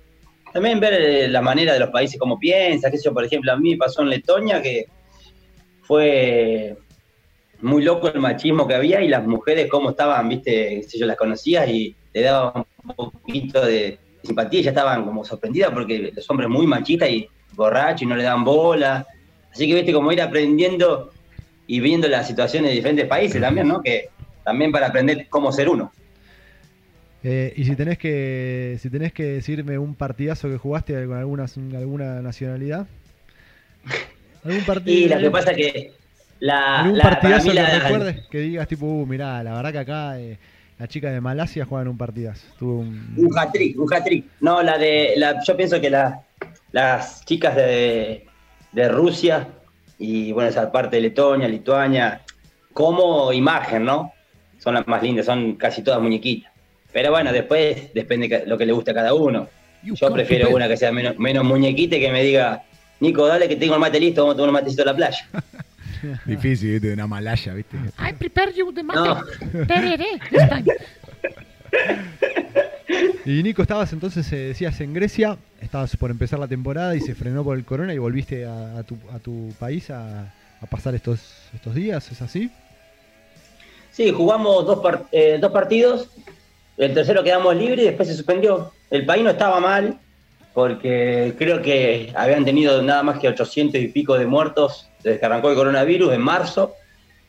También 0.53 0.81
ver 0.81 0.95
eh, 0.95 1.29
la 1.29 1.43
manera 1.43 1.73
de 1.73 1.81
los 1.81 1.91
países, 1.91 2.19
cómo 2.19 2.39
piensan, 2.39 2.91
qué 2.91 2.99
sé 2.99 3.05
yo, 3.05 3.15
por 3.15 3.25
ejemplo, 3.25 3.53
a 3.53 3.57
mí 3.57 3.77
pasó 3.77 4.03
en 4.03 4.11
Letonia 4.11 4.63
que 4.63 4.87
fue 5.83 6.77
muy 7.61 7.83
loco 7.83 8.09
el 8.09 8.21
machismo 8.21 8.67
que 8.67 8.75
había 8.75 9.01
y 9.01 9.09
las 9.09 9.27
mujeres 9.27 9.69
cómo 9.71 9.91
estaban, 9.91 10.29
viste, 10.29 10.83
sé 10.83 10.99
yo 10.99 11.07
las 11.07 11.17
conocías 11.17 11.69
y 11.69 11.95
le 12.13 12.23
daban 12.23 12.65
un 12.85 12.95
poquito 12.95 13.65
de 13.65 13.99
simpatía 14.23 14.63
ya 14.63 14.71
estaban 14.71 15.05
como 15.05 15.25
sorprendidas 15.25 15.71
porque 15.73 16.13
los 16.15 16.29
hombres 16.31 16.49
muy 16.49 16.67
machistas 16.67 17.11
y 17.11 17.29
borrachos 17.55 18.03
y 18.03 18.07
no 18.07 18.17
le 18.17 18.23
dan 18.25 18.45
bola. 18.45 19.07
Así 19.53 19.67
que 19.69 19.75
viste 19.75 19.93
como 19.93 20.11
ir 20.13 20.21
aprendiendo 20.21 21.13
y 21.67 21.81
viendo 21.81 22.09
las 22.09 22.27
situaciones 22.27 22.71
de 22.71 22.77
diferentes 22.77 23.07
países 23.07 23.41
también, 23.41 23.69
¿no? 23.69 23.81
Que 23.83 24.09
también 24.45 24.73
para 24.73 24.89
aprender 24.89 25.27
cómo 25.29 25.51
ser 25.53 25.69
uno. 25.69 25.93
Eh, 27.23 27.55
y 27.57 27.65
si 27.65 27.75
tenés 27.75 27.97
que 27.97 28.77
si 28.81 28.91
tenés 28.91 29.13
que 29.15 29.23
decirme 29.25 29.79
un 29.79 29.95
partidazo 29.95 30.49
que 30.51 30.59
jugaste 30.59 31.07
con 31.07 31.17
alguna, 31.17 31.47
alguna 31.75 32.21
nacionalidad. 32.21 32.87
¿Algún 34.45 34.63
partido? 34.65 34.97
Y 34.99 35.09
lo 35.09 35.19
que 35.19 35.31
pasa 35.31 35.55
que 35.55 35.93
la, 36.41 36.81
¿Algún 36.83 36.99
la- 36.99 37.05
partidazo 37.05 37.49
que 37.49 37.55
la- 37.55 37.79
recuerdes 37.79 38.27
que 38.31 38.39
digas 38.41 38.69
tipo, 38.69 38.85
uh, 38.85 39.07
mirá, 39.07 39.43
la 39.43 39.55
verdad 39.55 39.73
que 39.73 39.79
acá 39.79 40.21
eh, 40.21 40.37
la 40.79 40.87
chica 40.87 41.11
de 41.11 41.21
Malasia 41.23 41.65
juega 41.65 41.83
en 41.83 41.89
un 41.89 41.97
partidazo? 41.97 42.47
Tuvo 42.59 42.81
un... 42.81 43.15
Un 43.17 43.39
hat-trick, 43.39 43.79
un 43.79 43.91
hat-trick. 43.95 44.27
No, 44.41 44.63
la 44.63 44.77
de. 44.77 45.15
La, 45.17 45.43
yo 45.43 45.57
pienso 45.57 45.81
que 45.81 45.89
la- 45.89 46.21
las 46.75 47.25
chicas 47.25 47.55
de, 47.55 48.27
de 48.73 48.89
Rusia 48.89 49.47
y 49.97 50.33
bueno, 50.33 50.51
esa 50.51 50.73
parte 50.73 50.97
de 50.97 51.03
Letonia, 51.03 51.47
Lituania, 51.47 52.23
como 52.73 53.33
imagen, 53.33 53.85
¿no? 53.85 54.13
Son 54.59 54.75
las 54.75 54.85
más 54.89 55.01
lindas, 55.01 55.27
son 55.27 55.55
casi 55.55 55.83
todas 55.83 56.01
muñequitas. 56.01 56.51
Pero 56.93 57.13
bueno, 57.13 57.33
después 57.33 57.95
depende 57.95 58.29
ca- 58.29 58.43
lo 58.45 58.59
que 58.59 58.67
le 58.67 58.73
guste 58.73 58.91
a 58.91 58.95
cada 58.95 59.15
uno. 59.15 59.47
Yo 59.85 60.13
prefiero 60.13 60.51
una 60.51 60.67
que 60.67 60.77
sea 60.77 60.91
menos, 60.91 61.17
menos 61.17 61.45
muñequita 61.45 61.95
y 61.97 62.01
que 62.01 62.11
me 62.11 62.25
diga, 62.25 62.65
Nico, 62.99 63.25
dale 63.29 63.49
que 63.49 63.55
tengo 63.55 63.75
el 63.75 63.81
mate 63.81 64.01
listo, 64.01 64.23
vamos 64.23 64.35
a 64.35 64.37
tomar 64.39 64.49
un 64.49 64.55
matecito 64.55 64.83
a 64.83 64.87
la 64.87 64.97
playa. 64.97 65.29
Difícil, 66.27 66.73
¿viste? 66.73 66.89
De 66.89 66.95
una 66.95 67.07
malaya, 67.07 67.55
¿viste? 67.55 67.77
I 68.01 68.13
prepare 68.15 68.53
you 68.53 68.73
the 68.73 68.83
mate. 68.83 68.99
No. 68.99 69.21
Tereré. 69.67 70.07
Y 73.27 73.43
Nico, 73.43 73.63
estabas 73.63 73.91
entonces, 73.95 74.31
eh, 74.33 74.37
decías, 74.37 74.79
en 74.83 74.93
Grecia, 74.93 75.39
estabas 75.61 75.97
por 75.97 76.11
empezar 76.11 76.39
la 76.39 76.47
temporada 76.47 76.95
y 76.95 77.01
se 77.01 77.15
frenó 77.15 77.43
por 77.43 77.57
el 77.57 77.65
corona 77.65 77.95
y 77.95 77.99
volviste 77.99 78.45
a, 78.45 78.83
tu, 78.85 79.51
país 79.59 79.89
a, 79.91 80.31
pasar 80.69 80.95
estos, 80.95 81.21
estos 81.55 81.75
días, 81.75 82.11
¿es 82.13 82.21
así? 82.21 82.51
Sí, 83.91 84.11
jugamos 84.11 84.67
dos, 84.67 84.81
eh, 85.11 85.39
dos 85.41 85.53
partidos. 85.53 86.11
El 86.77 86.93
tercero 86.93 87.23
quedamos 87.23 87.57
libre 87.57 87.83
y 87.83 87.87
después 87.87 88.09
se 88.09 88.15
suspendió. 88.15 88.73
El 88.91 89.07
país 89.07 89.25
no 89.25 89.31
estaba 89.31 89.59
mal 89.59 89.99
porque 90.53 91.35
creo 91.39 91.63
que 91.63 92.13
habían 92.15 92.45
tenido 92.45 92.83
nada 92.83 93.03
más 93.03 93.19
que 93.19 93.29
800 93.29 93.81
y 93.81 93.89
pico 93.89 94.19
de 94.19 94.27
muertos 94.27 94.89
desde 95.03 95.19
que 95.19 95.27
arrancó 95.27 95.51
el 95.51 95.57
coronavirus 95.57 96.13
en 96.13 96.21
marzo, 96.21 96.75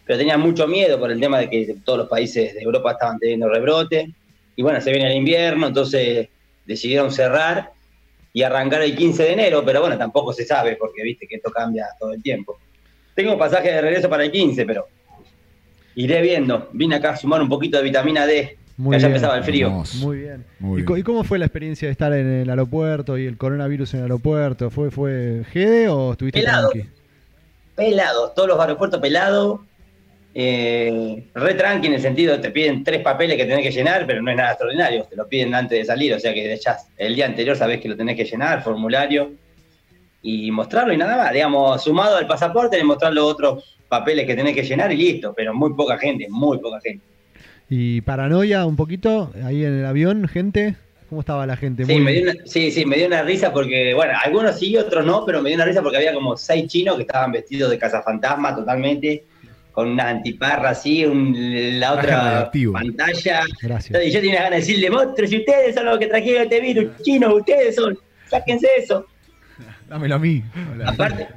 pero 0.05 0.19
tenían 0.19 0.41
mucho 0.41 0.67
miedo 0.67 0.99
por 0.99 1.11
el 1.11 1.19
tema 1.19 1.39
de 1.39 1.49
que 1.49 1.75
todos 1.85 1.99
los 1.99 2.09
países 2.09 2.53
de 2.53 2.61
Europa 2.61 2.91
estaban 2.91 3.17
teniendo 3.17 3.47
rebrote. 3.47 4.13
Y 4.55 4.61
bueno, 4.63 4.79
se 4.81 4.91
viene 4.91 5.11
el 5.11 5.17
invierno, 5.17 5.67
entonces 5.67 6.29
decidieron 6.65 7.11
cerrar 7.11 7.71
y 8.33 8.43
arrancar 8.43 8.81
el 8.81 8.95
15 8.95 9.23
de 9.23 9.33
enero, 9.33 9.63
pero 9.65 9.81
bueno, 9.81 9.97
tampoco 9.97 10.33
se 10.33 10.45
sabe 10.45 10.75
porque 10.77 11.03
viste 11.03 11.27
que 11.27 11.35
esto 11.37 11.51
cambia 11.51 11.85
todo 11.99 12.13
el 12.13 12.21
tiempo. 12.21 12.57
Tengo 13.15 13.37
pasaje 13.37 13.71
de 13.71 13.81
regreso 13.81 14.09
para 14.09 14.23
el 14.25 14.31
15, 14.31 14.65
pero 14.65 14.87
iré 15.95 16.21
viendo. 16.21 16.69
Vine 16.73 16.95
acá 16.95 17.11
a 17.11 17.17
sumar 17.17 17.41
un 17.41 17.47
poquito 17.49 17.77
de 17.77 17.83
vitamina 17.83 18.25
D, 18.25 18.57
Muy 18.77 18.95
que 18.95 19.01
ya 19.01 19.07
bien. 19.07 19.15
empezaba 19.15 19.37
el 19.37 19.43
frío. 19.45 19.83
Muy 19.99 20.17
bien. 20.19 20.45
Muy 20.59 20.81
¿Y, 20.81 20.85
co- 20.85 20.93
bien. 20.93 21.01
y 21.01 21.03
cómo 21.03 21.23
fue 21.23 21.39
la 21.39 21.45
experiencia 21.45 21.87
de 21.87 21.93
estar 21.93 22.11
en 22.13 22.27
el 22.27 22.49
aeropuerto 22.49 23.17
y 23.17 23.25
el 23.25 23.37
coronavirus 23.37 23.93
en 23.93 23.99
el 24.01 24.03
aeropuerto? 24.05 24.69
¿Fue, 24.69 24.91
fue 24.91 25.43
GD 25.53 25.89
o 25.89 26.11
estuviste 26.11 26.39
Pelado. 26.41 26.69
tranqui? 26.71 26.89
Pelados, 27.75 28.33
todos 28.35 28.49
los 28.49 28.59
aeropuertos 28.59 28.99
pelados. 28.99 29.61
Eh, 30.37 31.29
re 31.33 31.53
tranqui 31.53 31.87
en 31.87 31.93
el 31.93 32.01
sentido 32.01 32.33
de 32.33 32.39
te 32.39 32.51
piden 32.51 32.83
tres 32.83 33.01
papeles 33.01 33.37
que 33.37 33.45
tenés 33.45 33.63
que 33.63 33.71
llenar, 33.71 34.05
pero 34.05 34.21
no 34.21 34.29
es 34.29 34.35
nada 34.35 34.49
extraordinario, 34.49 35.05
te 35.05 35.15
lo 35.15 35.29
piden 35.29 35.55
antes 35.55 35.79
de 35.79 35.85
salir, 35.85 36.13
o 36.13 36.19
sea 36.19 36.33
que 36.33 36.57
ya 36.57 36.77
el 36.97 37.15
día 37.15 37.25
anterior 37.25 37.55
sabés 37.55 37.79
que 37.79 37.87
lo 37.87 37.95
tenés 37.95 38.17
que 38.17 38.25
llenar, 38.25 38.61
formulario, 38.61 39.31
y 40.21 40.51
mostrarlo 40.51 40.91
y 40.91 40.97
nada 40.97 41.15
más, 41.15 41.31
digamos, 41.31 41.81
sumado 41.81 42.17
al 42.17 42.27
pasaporte, 42.27 42.83
mostrar 42.83 43.13
los 43.13 43.23
otros 43.31 43.77
papeles 43.87 44.25
que 44.25 44.35
tenés 44.35 44.55
que 44.55 44.63
llenar 44.63 44.91
y 44.91 44.97
listo, 44.97 45.33
pero 45.33 45.53
muy 45.53 45.73
poca 45.73 45.97
gente, 45.97 46.27
muy 46.29 46.57
poca 46.59 46.81
gente. 46.81 47.05
¿Y 47.69 48.01
paranoia 48.01 48.65
un 48.65 48.75
poquito 48.75 49.31
ahí 49.43 49.63
en 49.63 49.79
el 49.79 49.85
avión, 49.85 50.27
gente? 50.27 50.75
¿Cómo 51.09 51.21
estaba 51.21 51.45
la 51.45 51.55
gente? 51.55 51.85
Sí, 51.85 51.93
Muy- 51.93 52.01
me 52.01 52.11
dio 52.11 52.23
una, 52.23 52.33
sí, 52.45 52.71
sí, 52.71 52.85
me 52.85 52.97
dio 52.97 53.07
una 53.07 53.21
risa 53.21 53.53
porque, 53.53 53.93
bueno, 53.93 54.13
algunos 54.21 54.59
sí, 54.59 54.75
otros 54.75 55.05
no, 55.05 55.23
pero 55.25 55.41
me 55.41 55.49
dio 55.49 55.55
una 55.55 55.65
risa 55.65 55.81
porque 55.81 55.97
había 55.97 56.13
como 56.13 56.35
seis 56.35 56.67
chinos 56.67 56.95
que 56.97 57.03
estaban 57.03 57.31
vestidos 57.31 57.69
de 57.69 57.77
cazafantasma 57.77 58.55
totalmente, 58.55 59.23
con 59.75 59.89
una 59.89 60.07
antiparra 60.09 60.69
así, 60.69 61.05
un- 61.05 61.35
la 61.79 61.93
otra 61.93 62.49
pantalla. 62.73 63.41
Gracias. 63.61 64.03
Y 64.05 64.09
yo 64.11 64.21
tenía 64.21 64.35
ganas 64.43 64.51
de 64.51 64.55
decirle, 64.57 64.89
monstruos, 64.89 65.29
si 65.29 65.37
ustedes 65.39 65.75
son 65.75 65.85
los 65.85 65.99
que 65.99 66.07
trajeron 66.07 66.43
este 66.43 66.61
virus, 66.61 66.85
chinos, 67.03 67.33
ustedes 67.33 67.75
son, 67.75 67.97
sáquense 68.27 68.67
eso. 68.77 69.05
Dámelo 69.89 70.15
a 70.15 70.19
mí. 70.19 70.41
Hola. 70.73 70.89
Aparte, 70.91 71.27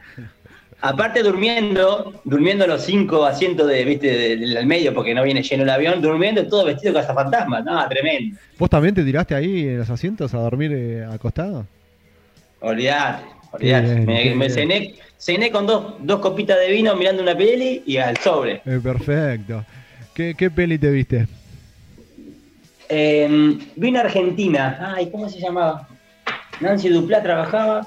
aparte 0.80 1.22
durmiendo, 1.24 2.20
durmiendo 2.24 2.64
en 2.64 2.70
los 2.70 2.82
cinco 2.84 3.24
asientos 3.24 3.66
de, 3.66 3.84
viste, 3.84 4.06
de- 4.06 4.36
del 4.36 4.66
medio, 4.66 4.94
porque 4.94 5.14
no 5.14 5.24
viene 5.24 5.42
lleno 5.42 5.64
el 5.64 5.70
avión, 5.70 6.00
durmiendo 6.00 6.46
todo 6.46 6.64
vestido 6.64 6.94
de 6.94 7.00
cazafantasma, 7.00 7.60
no, 7.60 7.88
tremendo. 7.88 8.36
¿Vos 8.56 8.70
también 8.70 8.94
te 8.94 9.02
tiraste 9.04 9.34
ahí 9.34 9.66
en 9.68 9.78
los 9.78 9.90
asientos 9.90 10.32
a 10.32 10.38
dormir 10.38 10.70
eh, 10.72 11.04
acostado? 11.12 11.66
Olvidate, 12.60 13.24
bien, 13.58 14.36
me 14.36 14.50
cené, 14.50 14.94
cené 15.16 15.50
con 15.50 15.66
dos, 15.66 15.94
dos 16.00 16.20
copitas 16.20 16.58
de 16.58 16.70
vino 16.70 16.94
mirando 16.96 17.22
una 17.22 17.36
peli 17.36 17.82
y 17.86 17.96
al 17.96 18.16
sobre. 18.18 18.62
Eh, 18.64 18.80
perfecto. 18.82 19.64
¿Qué, 20.14 20.34
¿Qué 20.34 20.50
peli 20.50 20.78
te 20.78 20.90
viste? 20.90 21.26
Eh, 22.88 23.58
vino 23.76 24.00
Argentina. 24.00 24.94
Ay, 24.96 25.10
¿cómo 25.10 25.28
se 25.28 25.38
llamaba? 25.38 25.88
Nancy 26.60 26.88
Duplá 26.88 27.22
trabajaba. 27.22 27.86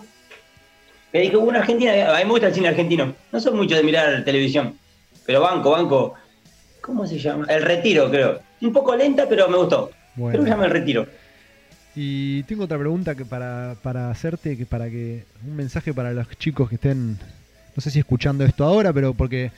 Que 1.12 1.20
dije, 1.20 1.36
una 1.38 1.60
Argentina. 1.60 2.16
A 2.16 2.20
mí 2.20 2.26
me 2.26 2.32
gusta 2.32 2.48
el 2.48 2.54
cine 2.54 2.70
argentino. 2.70 3.14
No 3.32 3.40
soy 3.40 3.54
mucho 3.54 3.76
de 3.76 3.84
mirar 3.84 4.24
televisión. 4.24 4.78
Pero 5.26 5.42
banco, 5.42 5.72
banco. 5.72 6.14
¿Cómo 6.82 7.06
se 7.06 7.20
llama? 7.20 7.46
El 7.50 7.64
Retiro, 7.64 8.10
creo. 8.10 8.40
Un 8.62 8.74
poco 8.74 8.96
lenta, 8.96 9.28
pero 9.28 9.48
me 9.50 9.58
gustó. 9.58 9.92
Bueno. 10.16 10.32
Creo 10.32 10.44
que 10.44 10.50
se 10.50 10.56
llama 10.56 10.66
El 10.66 10.72
Retiro. 10.72 11.08
Y 11.96 12.44
tengo 12.44 12.64
otra 12.64 12.80
pregunta 12.80 13.16
que 13.16 13.26
para, 13.26 13.76
para 13.82 14.10
hacerte, 14.10 14.56
que 14.56 14.66
para 14.66 14.90
que 14.90 15.26
un 15.46 15.56
mensaje 15.56 15.94
para 15.94 16.14
los 16.14 16.30
chicos 16.38 16.70
que 16.70 16.76
estén, 16.76 17.18
no 17.76 17.82
sé 17.82 17.92
si 17.92 18.00
escuchando 18.00 18.46
esto 18.46 18.64
ahora, 18.64 18.94
pero 18.94 19.14
porque 19.14 19.52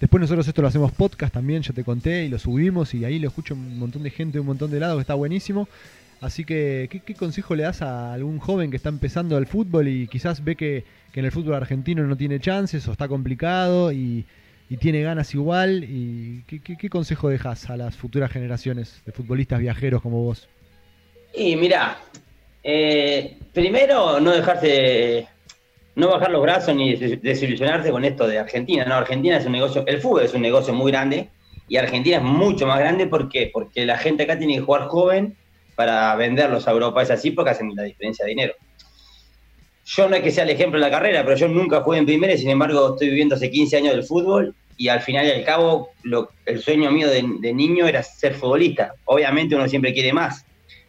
después 0.00 0.20
nosotros 0.20 0.48
esto 0.48 0.62
lo 0.62 0.68
hacemos 0.68 0.90
podcast 0.92 1.32
también, 1.32 1.62
ya 1.62 1.72
te 1.72 1.84
conté 1.84 2.24
y 2.24 2.28
lo 2.28 2.38
subimos 2.38 2.92
y 2.94 3.04
ahí 3.04 3.20
lo 3.20 3.28
escucha 3.28 3.54
un 3.54 3.78
montón 3.78 4.02
de 4.02 4.10
gente 4.10 4.40
un 4.40 4.46
montón 4.46 4.70
de 4.70 4.80
lados 4.80 4.96
que 4.96 5.02
está 5.02 5.14
buenísimo. 5.14 5.68
Así 6.20 6.44
que, 6.44 6.88
¿qué, 6.90 7.14
consejo 7.14 7.54
le 7.54 7.64
das 7.64 7.82
a 7.82 8.14
algún 8.14 8.38
joven 8.38 8.70
que 8.70 8.76
está 8.76 8.88
empezando 8.88 9.36
el 9.36 9.46
fútbol 9.46 9.86
y 9.86 10.08
quizás 10.08 10.42
ve 10.42 10.56
que, 10.56 10.84
que 11.12 11.20
en 11.20 11.26
el 11.26 11.32
fútbol 11.32 11.54
argentino 11.54 12.02
no 12.04 12.16
tiene 12.16 12.40
chances 12.40 12.88
o 12.88 12.92
está 12.92 13.06
complicado 13.06 13.92
y, 13.92 14.24
tiene 14.80 15.02
ganas 15.02 15.32
igual? 15.34 15.84
Y 15.84 16.42
¿qué, 16.48 16.58
qué, 16.60 16.76
qué 16.76 16.90
consejo 16.90 17.28
dejas 17.28 17.70
a 17.70 17.76
las 17.76 17.96
futuras 17.96 18.32
generaciones 18.32 19.02
de 19.06 19.12
futbolistas 19.12 19.60
viajeros 19.60 20.02
como 20.02 20.24
vos? 20.24 20.48
Y 21.36 21.56
mira, 21.56 21.98
eh, 22.62 23.36
primero 23.52 24.18
no 24.20 24.30
dejarse, 24.32 25.28
no 25.94 26.08
bajar 26.08 26.30
los 26.30 26.42
brazos 26.42 26.74
ni 26.74 26.94
des- 26.96 27.20
desilusionarse 27.20 27.90
con 27.90 28.04
esto 28.04 28.26
de 28.26 28.38
Argentina. 28.38 28.84
No, 28.84 28.94
Argentina 28.94 29.36
es 29.36 29.46
un 29.46 29.52
negocio, 29.52 29.84
el 29.86 30.00
fútbol 30.00 30.22
es 30.24 30.34
un 30.34 30.42
negocio 30.42 30.72
muy 30.72 30.90
grande 30.90 31.30
y 31.68 31.76
Argentina 31.76 32.16
es 32.18 32.22
mucho 32.22 32.66
más 32.66 32.78
grande 32.78 33.06
¿por 33.08 33.28
qué? 33.28 33.50
porque 33.52 33.84
la 33.84 33.98
gente 33.98 34.22
acá 34.22 34.38
tiene 34.38 34.54
que 34.54 34.60
jugar 34.60 34.86
joven 34.88 35.36
para 35.74 36.14
venderlos 36.16 36.66
a 36.66 36.70
Europa. 36.72 37.02
Es 37.02 37.10
así 37.10 37.32
porque 37.32 37.50
hacen 37.50 37.70
la 37.74 37.82
diferencia 37.82 38.24
de 38.24 38.30
dinero. 38.30 38.54
Yo 39.84 40.08
no 40.08 40.16
es 40.16 40.22
que 40.22 40.30
sea 40.32 40.44
el 40.44 40.50
ejemplo 40.50 40.80
de 40.80 40.86
la 40.86 40.90
carrera, 40.90 41.22
pero 41.24 41.36
yo 41.36 41.48
nunca 41.48 41.82
jugué 41.82 41.98
en 41.98 42.06
primera 42.06 42.32
y 42.32 42.38
sin 42.38 42.50
embargo 42.50 42.94
estoy 42.94 43.08
viviendo 43.08 43.34
hace 43.36 43.50
15 43.50 43.76
años 43.76 43.92
del 43.94 44.04
fútbol 44.04 44.56
y 44.76 44.88
al 44.88 45.00
final 45.00 45.26
y 45.26 45.30
al 45.30 45.44
cabo 45.44 45.90
lo- 46.02 46.30
el 46.46 46.60
sueño 46.60 46.90
mío 46.90 47.08
de 47.08 47.52
niño 47.52 47.86
era 47.86 48.02
ser 48.02 48.34
futbolista. 48.34 48.94
Obviamente 49.04 49.54
uno 49.54 49.68
siempre 49.68 49.92
quiere 49.92 50.12
más, 50.12 50.45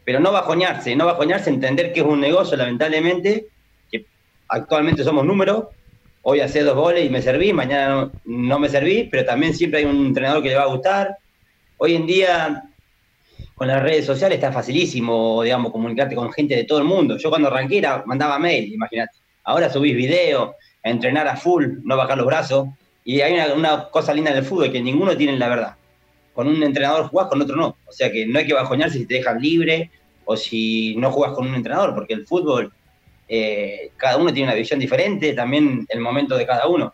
pero 0.07 0.21
no 0.21 0.31
bajoñarse, 0.31 0.95
no 0.95 1.05
bajoñarse, 1.05 1.49
entender 1.49 1.91
que 1.91 1.99
es 1.99 2.05
un 2.05 2.21
negocio, 2.21 2.55
lamentablemente, 2.55 3.47
que 3.91 4.05
actualmente 4.47 5.03
somos 5.03 5.25
números, 5.25 5.65
hoy 6.21 6.39
hace 6.39 6.63
dos 6.63 6.75
goles 6.75 7.05
y 7.05 7.09
me 7.09 7.21
serví, 7.21 7.51
mañana 7.51 8.09
no, 8.23 8.57
me 8.57 8.69
serví, 8.69 9.09
pero 9.11 9.25
también 9.25 9.53
siempre 9.53 9.79
hay 9.81 9.85
un 9.85 10.05
entrenador 10.05 10.41
que 10.41 10.47
le 10.47 10.55
va 10.55 10.63
a 10.63 10.67
gustar. 10.67 11.17
Hoy 11.75 11.95
en 11.95 12.07
día, 12.07 12.63
con 13.55 13.67
las 13.67 13.83
redes 13.83 14.05
sociales 14.05 14.37
está 14.37 14.49
facilísimo, 14.53 15.43
digamos, 15.43 15.73
comunicarte 15.73 16.15
con 16.15 16.31
gente 16.31 16.55
de 16.55 16.63
todo 16.63 16.79
el 16.79 16.85
mundo. 16.85 17.17
Yo 17.17 17.29
cuando 17.29 17.49
arranqué 17.49 17.79
era- 17.79 18.03
mandaba 18.05 18.39
mail, 18.39 18.71
imagínate. 18.71 19.17
Ahora 19.43 19.69
subís 19.69 19.93
video, 19.93 20.55
a 20.85 20.89
entrenar 20.89 21.27
a 21.27 21.35
full, 21.35 21.65
no 21.83 21.97
bajar 21.97 22.17
los 22.17 22.27
brazos. 22.27 22.69
Y 23.03 23.19
hay 23.19 23.33
una, 23.33 23.53
una 23.53 23.89
cosa 23.89 24.13
linda 24.13 24.31
en 24.31 24.37
el 24.37 24.45
fútbol, 24.45 24.71
que 24.71 24.81
ninguno 24.81 25.17
tiene 25.17 25.37
la 25.37 25.49
verdad 25.49 25.75
con 26.37 26.47
un 26.47 26.61
entrenador 26.61 27.07
jugás, 27.07 27.29
con 27.29 27.41
otro 27.41 27.55
no. 27.55 27.75
O 27.87 27.91
sea 27.91 28.11
que 28.11 28.27
no 28.27 28.37
hay 28.37 28.45
que 28.45 28.53
bajoñarse 28.53 28.99
si 28.99 29.07
te 29.07 29.15
dejan 29.15 29.41
libre 29.41 29.89
o 30.27 30.36
si 30.36 30.96
no 30.98 31.10
jugás 31.10 31.31
con 31.31 31.48
un 31.48 31.55
entrenador, 31.55 31.96
porque 31.96 32.13
el 32.13 32.27
fútbol, 32.27 32.72
eh, 33.29 33.91
cada 33.96 34.17
uno 34.17 34.34
tiene 34.34 34.50
una 34.50 34.57
visión 34.57 34.77
diferente, 34.77 35.34
también 35.34 35.86
el 35.88 36.01
momento 36.01 36.38
de 36.38 36.46
cada 36.46 36.67
uno. 36.67 36.93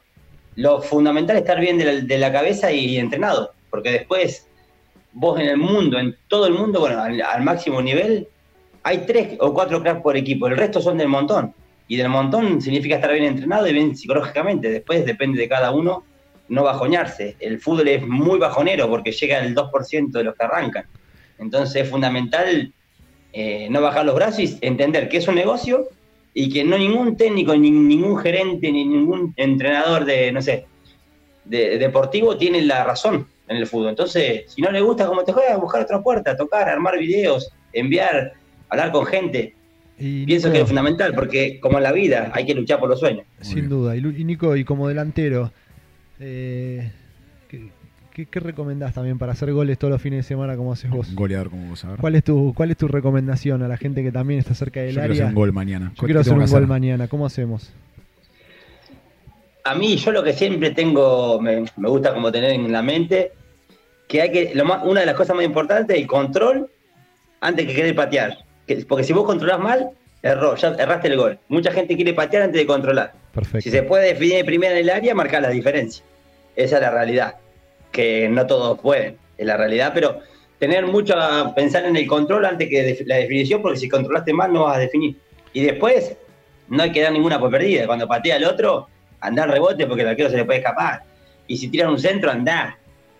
Lo 0.56 0.82
fundamental 0.82 1.36
es 1.36 1.42
estar 1.42 1.60
bien 1.60 1.80
de 1.80 2.18
la, 2.20 2.32
cabeza 2.32 2.72
y 2.72 2.98
entrenado, 2.98 3.52
porque 3.72 3.92
después 3.92 4.48
vos 5.14 5.40
en 5.40 5.48
el 5.48 5.58
mundo, 5.58 5.98
en 5.98 6.16
todo 6.28 6.46
el 6.46 6.54
mundo, 6.54 6.80
bueno, 6.80 7.02
al, 7.02 7.44
máximo 7.44 7.82
nivel, 7.82 8.28
hay 8.84 9.00
tres 9.08 9.36
o 9.40 9.52
cuatro 9.52 9.82
cracks 9.82 10.02
por 10.02 10.16
equipo, 10.16 10.46
el 10.46 10.56
resto 10.56 10.80
son 10.80 11.00
del 11.00 11.08
montón. 11.08 11.56
Y 11.88 11.98
del 11.98 12.10
montón 12.10 12.62
significa 12.62 12.96
estar 12.96 13.12
bien 13.12 13.26
entrenado 13.26 13.68
y 13.68 13.74
bien 13.74 13.96
psicológicamente. 13.96 14.70
Después 14.70 15.06
depende 15.06 15.42
de 15.42 15.50
cada 15.50 15.72
uno 15.72 16.04
no 16.50 16.64
bajoñarse. 16.64 17.36
El 17.40 17.60
fútbol 17.60 17.88
es 17.88 18.08
muy 18.08 18.40
bajonero 18.40 18.88
porque 18.88 19.12
llega 19.12 19.40
el 19.40 19.54
2% 19.54 20.12
de 20.12 20.24
los 20.24 20.36
que 20.36 20.46
arrancan. 20.46 20.86
Entonces 21.40 21.84
es 21.84 21.90
fundamental 21.90 22.74
eh, 23.34 23.68
no 23.70 23.82
bajar 23.82 24.06
los 24.06 24.16
brazos 24.16 24.40
y 24.40 24.58
entender 24.62 25.10
que 25.10 25.18
es 25.18 25.28
un 25.28 25.36
negocio 25.36 25.88
y 26.34 26.50
que 26.52 26.64
no 26.64 26.78
ningún 26.78 27.18
técnico, 27.18 27.56
ni 27.56 27.70
ningún 27.72 28.18
gerente, 28.18 28.72
ni 28.72 28.86
ningún 28.86 29.34
entrenador 29.38 30.06
de, 30.06 30.32
no 30.32 30.42
sé, 30.42 30.66
de, 31.46 31.78
deportivo 31.78 32.38
tiene 32.38 32.62
la 32.62 32.84
razón 32.84 33.28
en 33.48 33.58
el 33.58 33.68
fútbol. 33.68 33.90
Entonces, 33.90 34.44
si 34.48 34.62
no 34.62 34.72
le 34.72 34.82
gusta 34.82 35.06
cómo 35.08 35.24
te 35.24 35.32
juega, 35.34 35.58
buscar 35.58 35.82
otra 35.82 36.02
puerta, 36.02 36.36
tocar, 36.38 36.70
armar 36.70 36.98
videos, 36.98 37.52
enviar, 37.74 38.34
hablar 38.70 38.92
con 38.92 39.06
gente. 39.06 39.54
Y 40.00 40.26
Pienso 40.26 40.48
Nico- 40.48 40.56
que 40.56 40.62
es 40.62 40.68
fundamental 40.68 41.14
porque, 41.14 41.60
como 41.60 41.78
en 41.78 41.84
la 41.84 41.92
vida, 41.92 42.32
hay 42.34 42.46
que 42.46 42.56
luchar 42.56 42.80
por 42.80 42.90
los 42.90 43.00
sueños. 43.00 43.26
Sin 43.42 43.70
duda. 43.70 43.96
Y 43.96 44.02
Nico, 44.02 44.56
y 44.56 44.64
como 44.64 44.88
delantero, 44.88 45.52
eh, 46.20 46.92
¿qué, 48.14 48.26
qué, 48.26 48.40
recomendás 48.40 48.94
también 48.94 49.18
para 49.18 49.34
hacer 49.34 49.52
goles 49.52 49.78
todos 49.78 49.92
los 49.92 50.02
fines 50.02 50.20
de 50.20 50.24
semana 50.24 50.56
como 50.56 50.72
haces 50.74 50.90
vos? 50.90 51.10
Un 51.10 51.16
goleador 51.16 51.50
como 51.50 51.68
vos, 51.70 51.84
a 51.86 51.90
ver. 51.90 51.98
¿Cuál 52.00 52.16
es 52.16 52.24
tu 52.24 52.54
cuál 52.54 52.72
es 52.72 52.78
tu 52.78 52.88
recomendación 52.88 53.62
a 53.64 53.68
la 53.68 53.78
gente 53.78 54.04
que 54.04 54.12
también 54.12 54.40
está 54.40 54.54
cerca 54.54 54.80
Yo 54.82 54.86
del 54.86 54.94
quiero 54.96 55.12
hacer 55.14 55.22
área? 55.24 55.28
un 55.30 55.36
gol 55.36 55.52
mañana. 55.54 55.92
Yo 55.96 56.00
quiero 56.06 56.20
¿Qué 56.20 56.30
hacer 56.30 56.34
un 56.34 56.46
gol 56.46 56.68
mañana. 56.68 57.08
¿Cómo 57.08 57.26
hacemos? 57.26 57.72
A 59.66 59.76
mí, 59.76 59.96
yo 59.96 60.12
lo 60.12 60.24
que 60.24 60.34
siempre 60.34 60.72
tengo, 60.72 61.40
me, 61.40 61.64
me 61.78 61.90
gusta 61.90 62.14
como 62.14 62.32
tener 62.32 62.52
en 62.52 62.70
la 62.72 62.82
mente, 62.82 63.32
que 64.10 64.22
hay 64.22 64.30
que, 64.32 64.52
lo 64.56 64.66
más, 64.66 64.84
una 64.84 65.00
de 65.00 65.06
las 65.06 65.16
cosas 65.16 65.36
más 65.38 65.46
importantes, 65.46 65.96
el 65.98 66.06
control 66.06 66.70
antes 67.40 67.66
que 67.68 67.74
querer 67.74 67.96
patear. 67.96 68.40
Que- 68.68 68.84
porque 68.86 69.06
si 69.06 69.14
vos 69.14 69.24
controlás 69.26 69.60
mal, 69.60 69.92
error, 70.22 70.58
ya 70.58 70.70
erraste 70.70 71.08
el 71.08 71.16
gol. 71.18 71.40
Mucha 71.48 71.72
gente 71.72 71.96
quiere 71.96 72.14
patear 72.14 72.44
antes 72.44 72.60
de 72.60 72.68
controlar. 72.68 73.14
Perfecto. 73.34 73.62
Si 73.62 73.72
se 73.72 73.84
puede 73.84 74.08
definir 74.08 74.36
de 74.36 74.44
primera 74.46 74.74
en 74.74 74.80
el 74.80 74.90
área, 74.90 75.16
marcar 75.16 75.42
la 75.42 75.50
diferencia. 75.50 76.04
Esa 76.58 76.76
es 76.76 76.82
la 76.82 76.92
realidad. 76.92 77.36
Que 77.94 78.28
no 78.28 78.46
todos 78.46 78.78
pueden, 78.80 79.16
es 79.38 79.46
la 79.46 79.56
realidad, 79.56 79.92
pero 79.94 80.20
tener 80.60 80.86
mucho 80.86 81.18
a 81.18 81.56
pensar 81.56 81.86
en 81.86 81.96
el 81.96 82.08
control 82.08 82.46
antes 82.46 82.68
que 82.68 83.04
la 83.06 83.16
definición, 83.16 83.62
porque 83.62 83.80
si 83.80 83.88
controlaste 83.88 84.34
mal 84.34 84.52
no 84.52 84.64
vas 84.64 84.78
a 84.78 84.80
definir. 84.80 85.16
Y 85.54 85.62
después, 85.62 86.18
no 86.70 86.84
hay 86.84 86.92
que 86.92 87.02
dar 87.02 87.12
ninguna 87.12 87.40
por 87.40 87.52
perdida. 87.52 87.86
Cuando 87.86 88.08
patea 88.08 88.38
el 88.38 88.46
otro, 88.46 88.88
anda 89.20 89.44
al 89.44 89.52
rebote 89.52 89.86
porque 89.88 90.02
el 90.02 90.10
arquero 90.10 90.30
se 90.30 90.38
le 90.38 90.46
puede 90.46 90.60
escapar. 90.60 91.04
Y 91.48 91.58
si 91.58 91.68
tiran 91.68 91.90
un 91.90 92.00
centro, 92.00 92.32
andá. 92.32 92.78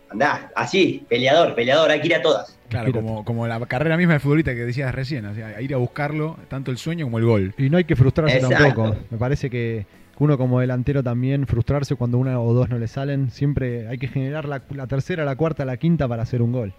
Andá. 0.10 0.52
Así, 0.56 1.06
peleador, 1.08 1.56
peleador, 1.56 1.92
hay 1.92 2.02
que 2.02 2.08
ir 2.08 2.16
a 2.16 2.22
todas. 2.22 2.58
Claro, 2.70 2.92
como, 2.92 3.24
como 3.24 3.46
la 3.46 3.60
carrera 3.66 3.98
misma 3.98 4.14
de 4.14 4.20
futbolista 4.20 4.56
que 4.56 4.66
decías 4.66 4.94
recién, 4.94 5.26
o 5.26 5.36
sea, 5.36 5.62
ir 5.62 5.74
a 5.74 5.78
buscarlo, 5.78 6.38
tanto 6.48 6.72
el 6.72 6.78
sueño 6.78 7.06
como 7.06 7.20
el 7.20 7.26
gol. 7.26 7.54
Y 7.58 7.70
no 7.70 7.78
hay 7.78 7.84
que 7.84 7.96
frustrarse 7.96 8.38
Exacto. 8.38 8.64
tampoco. 8.64 8.96
Me 9.12 9.18
parece 9.18 9.50
que 9.50 9.86
uno 10.24 10.38
como 10.38 10.60
delantero 10.60 11.04
también 11.04 11.46
frustrarse 11.48 11.96
cuando 11.96 12.18
una 12.18 12.40
o 12.40 12.54
dos 12.54 12.70
no 12.70 12.80
le 12.80 12.88
salen. 12.88 13.30
Siempre 13.30 13.88
hay 13.88 13.98
que 13.98 14.08
generar 14.08 14.48
la, 14.48 14.64
la 14.76 14.88
tercera, 14.88 15.26
la 15.26 15.36
cuarta, 15.36 15.66
la 15.66 15.78
quinta 15.78 16.08
para 16.08 16.24
hacer 16.24 16.42
un 16.42 16.52
gol. 16.52 16.74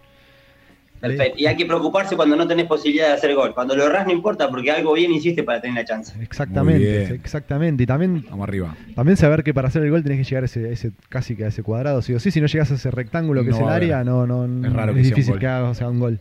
Perfecto. 1.01 1.39
Y 1.39 1.45
hay 1.47 1.57
que 1.57 1.67
preocuparse 1.67 2.17
cuando 2.17 2.35
no 2.35 2.47
tenés 2.47 2.65
posibilidad 2.67 3.09
de 3.09 3.13
hacer 3.15 3.35
gol. 3.35 3.53
Cuando 3.53 3.77
lo 3.77 3.85
errás 3.85 4.07
no 4.07 4.13
importa 4.13 4.49
porque 4.49 4.71
algo 4.71 4.95
bien 4.95 5.13
hiciste 5.13 5.43
para 5.43 5.61
tener 5.61 5.77
la 5.77 5.85
chance. 5.85 6.15
Exactamente, 6.23 7.15
exactamente. 7.15 7.83
Y 7.83 7.87
también, 7.87 8.25
Vamos 8.31 8.49
arriba. 8.49 8.75
también 8.95 9.19
saber 9.19 9.43
que 9.45 9.53
para 9.53 9.69
hacer 9.69 9.83
el 9.83 9.91
gol 9.91 10.03
tenés 10.03 10.19
que 10.19 10.25
llegar 10.25 10.45
a 10.45 10.47
ese, 10.47 10.73
ese 10.73 10.93
casi 11.11 11.37
que 11.37 11.45
a 11.45 11.49
ese 11.49 11.63
cuadrado, 11.63 12.01
sí 12.01 12.15
o 12.15 12.21
sí. 12.21 12.31
Si 12.31 12.41
no 12.41 12.47
llegas 12.47 12.71
a 12.71 12.75
ese 12.77 12.91
rectángulo 12.91 13.43
que 13.45 13.51
No 13.51 13.57
es 13.57 13.63
el 13.63 13.69
área, 13.69 14.03
no, 14.03 14.27
no, 14.27 14.67
Es 14.67 14.73
raro 14.73 14.93
es 14.93 14.97
que 14.99 15.03
difícil 15.03 15.39
que 15.39 15.47
haga 15.47 15.75
sea 15.75 15.91
un 15.91 15.99
gol. 16.01 16.21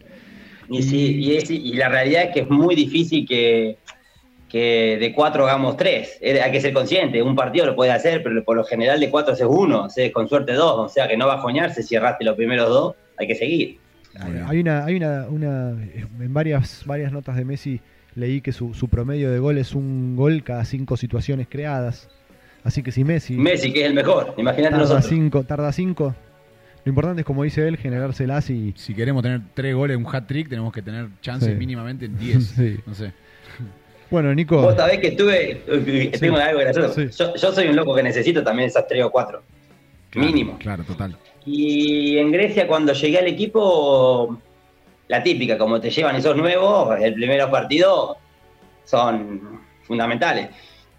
Y, 0.69 0.81
sí, 0.83 0.97
y, 1.17 1.35
es- 1.37 1.49
y 1.49 1.73
la 1.75 1.87
realidad 1.87 2.23
es 2.23 2.29
que 2.33 2.39
es 2.41 2.49
muy 2.49 2.75
difícil 2.75 3.25
que, 3.25 3.77
que 4.53 4.97
de 4.99 5.11
cuatro 5.13 5.45
hagamos 5.47 5.75
tres. 5.77 6.19
Eh, 6.21 6.39
Hay 6.39 6.51
que 6.51 6.61
ser 6.61 6.73
consciente. 6.73 7.23
Un 7.23 7.35
partido 7.35 7.65
lo 7.65 7.75
puede 7.75 7.91
hacer, 7.91 8.21
pero 8.21 8.43
por 8.43 8.55
lo 8.55 8.63
general 8.63 8.99
de 8.99 9.09
cuatro 9.09 9.33
haces 9.33 9.47
uno, 9.49 9.85
haces 9.85 10.11
con 10.11 10.29
suerte 10.29 10.53
dos. 10.53 10.75
O 10.79 10.87
sea 10.89 11.07
que 11.07 11.17
no 11.17 11.25
va 11.25 11.33
a 11.33 11.37
joñarse 11.39 11.81
si 11.81 11.95
erraste 11.95 12.23
los 12.23 12.35
primeros 12.35 12.69
dos. 12.69 12.95
Hay 13.17 13.25
que 13.25 13.33
seguir. 13.33 13.79
Hay 14.47 14.59
una, 14.59 14.85
hay 14.85 14.95
una, 14.95 15.25
una, 15.27 15.69
en 15.71 16.33
varias, 16.33 16.83
varias 16.85 17.11
notas 17.11 17.35
de 17.35 17.45
Messi 17.45 17.81
leí 18.13 18.41
que 18.41 18.51
su, 18.51 18.75
su 18.75 18.87
promedio 18.89 19.31
de 19.31 19.39
gol 19.39 19.57
es 19.57 19.73
un 19.73 20.15
gol 20.15 20.43
cada 20.43 20.63
cinco 20.65 20.97
situaciones 20.97 21.47
creadas. 21.49 22.07
Así 22.63 22.83
que 22.83 22.91
si 22.91 23.03
Messi 23.03 23.33
Messi, 23.33 23.73
que 23.73 23.81
es 23.81 23.87
el 23.87 23.95
mejor. 23.95 24.35
Imagínate 24.37 24.69
tarda 24.75 24.83
nosotros. 24.83 25.07
cinco, 25.07 25.43
tarda 25.45 25.71
cinco, 25.73 26.13
lo 26.85 26.89
importante 26.91 27.21
es 27.21 27.25
como 27.25 27.41
dice 27.43 27.67
él, 27.67 27.77
generárselas 27.77 28.51
y 28.51 28.73
Si 28.77 28.93
queremos 28.93 29.23
tener 29.23 29.41
tres 29.55 29.73
goles, 29.73 29.97
un 29.97 30.05
hat-trick, 30.05 30.47
tenemos 30.47 30.71
que 30.71 30.83
tener 30.83 31.07
chances 31.21 31.49
Sí. 31.49 31.55
mínimamente 31.55 32.05
en 32.05 32.19
10. 32.19 32.43
Sí. 32.55 32.79
No 32.85 32.93
sé. 32.93 33.13
Bueno 34.13 34.33
Nico, 34.35 34.61
Vos 34.61 34.75
sabés 34.75 34.99
que 34.99 35.07
estuve. 35.07 35.61
Sí. 35.85 36.19
Tengo 36.19 36.37
algo 36.37 36.59
gracioso. 36.59 36.93
Sí. 36.93 37.07
Yo, 37.17 37.35
yo 37.35 37.51
soy 37.51 37.67
un 37.67 37.75
loco 37.75 37.95
que 37.95 38.03
necesito 38.03 38.43
también 38.43 38.67
esas 38.69 38.87
tres 38.87 39.03
o 39.03 39.09
cuatro. 39.11 39.41
Claro, 40.11 40.27
Mínimo. 40.27 40.57
Claro, 40.59 40.83
total. 40.83 41.17
Y 41.45 42.17
en 42.19 42.31
Grecia, 42.31 42.67
cuando 42.67 42.93
llegué 42.93 43.17
al 43.17 43.27
equipo, 43.27 44.37
la 45.07 45.23
típica, 45.23 45.57
como 45.57 45.81
te 45.81 45.89
llevan 45.89 46.15
esos 46.15 46.37
nuevos, 46.37 46.95
el 47.01 47.13
primer 47.15 47.49
partido 47.49 48.17
son 48.85 49.59
fundamentales. 49.81 50.49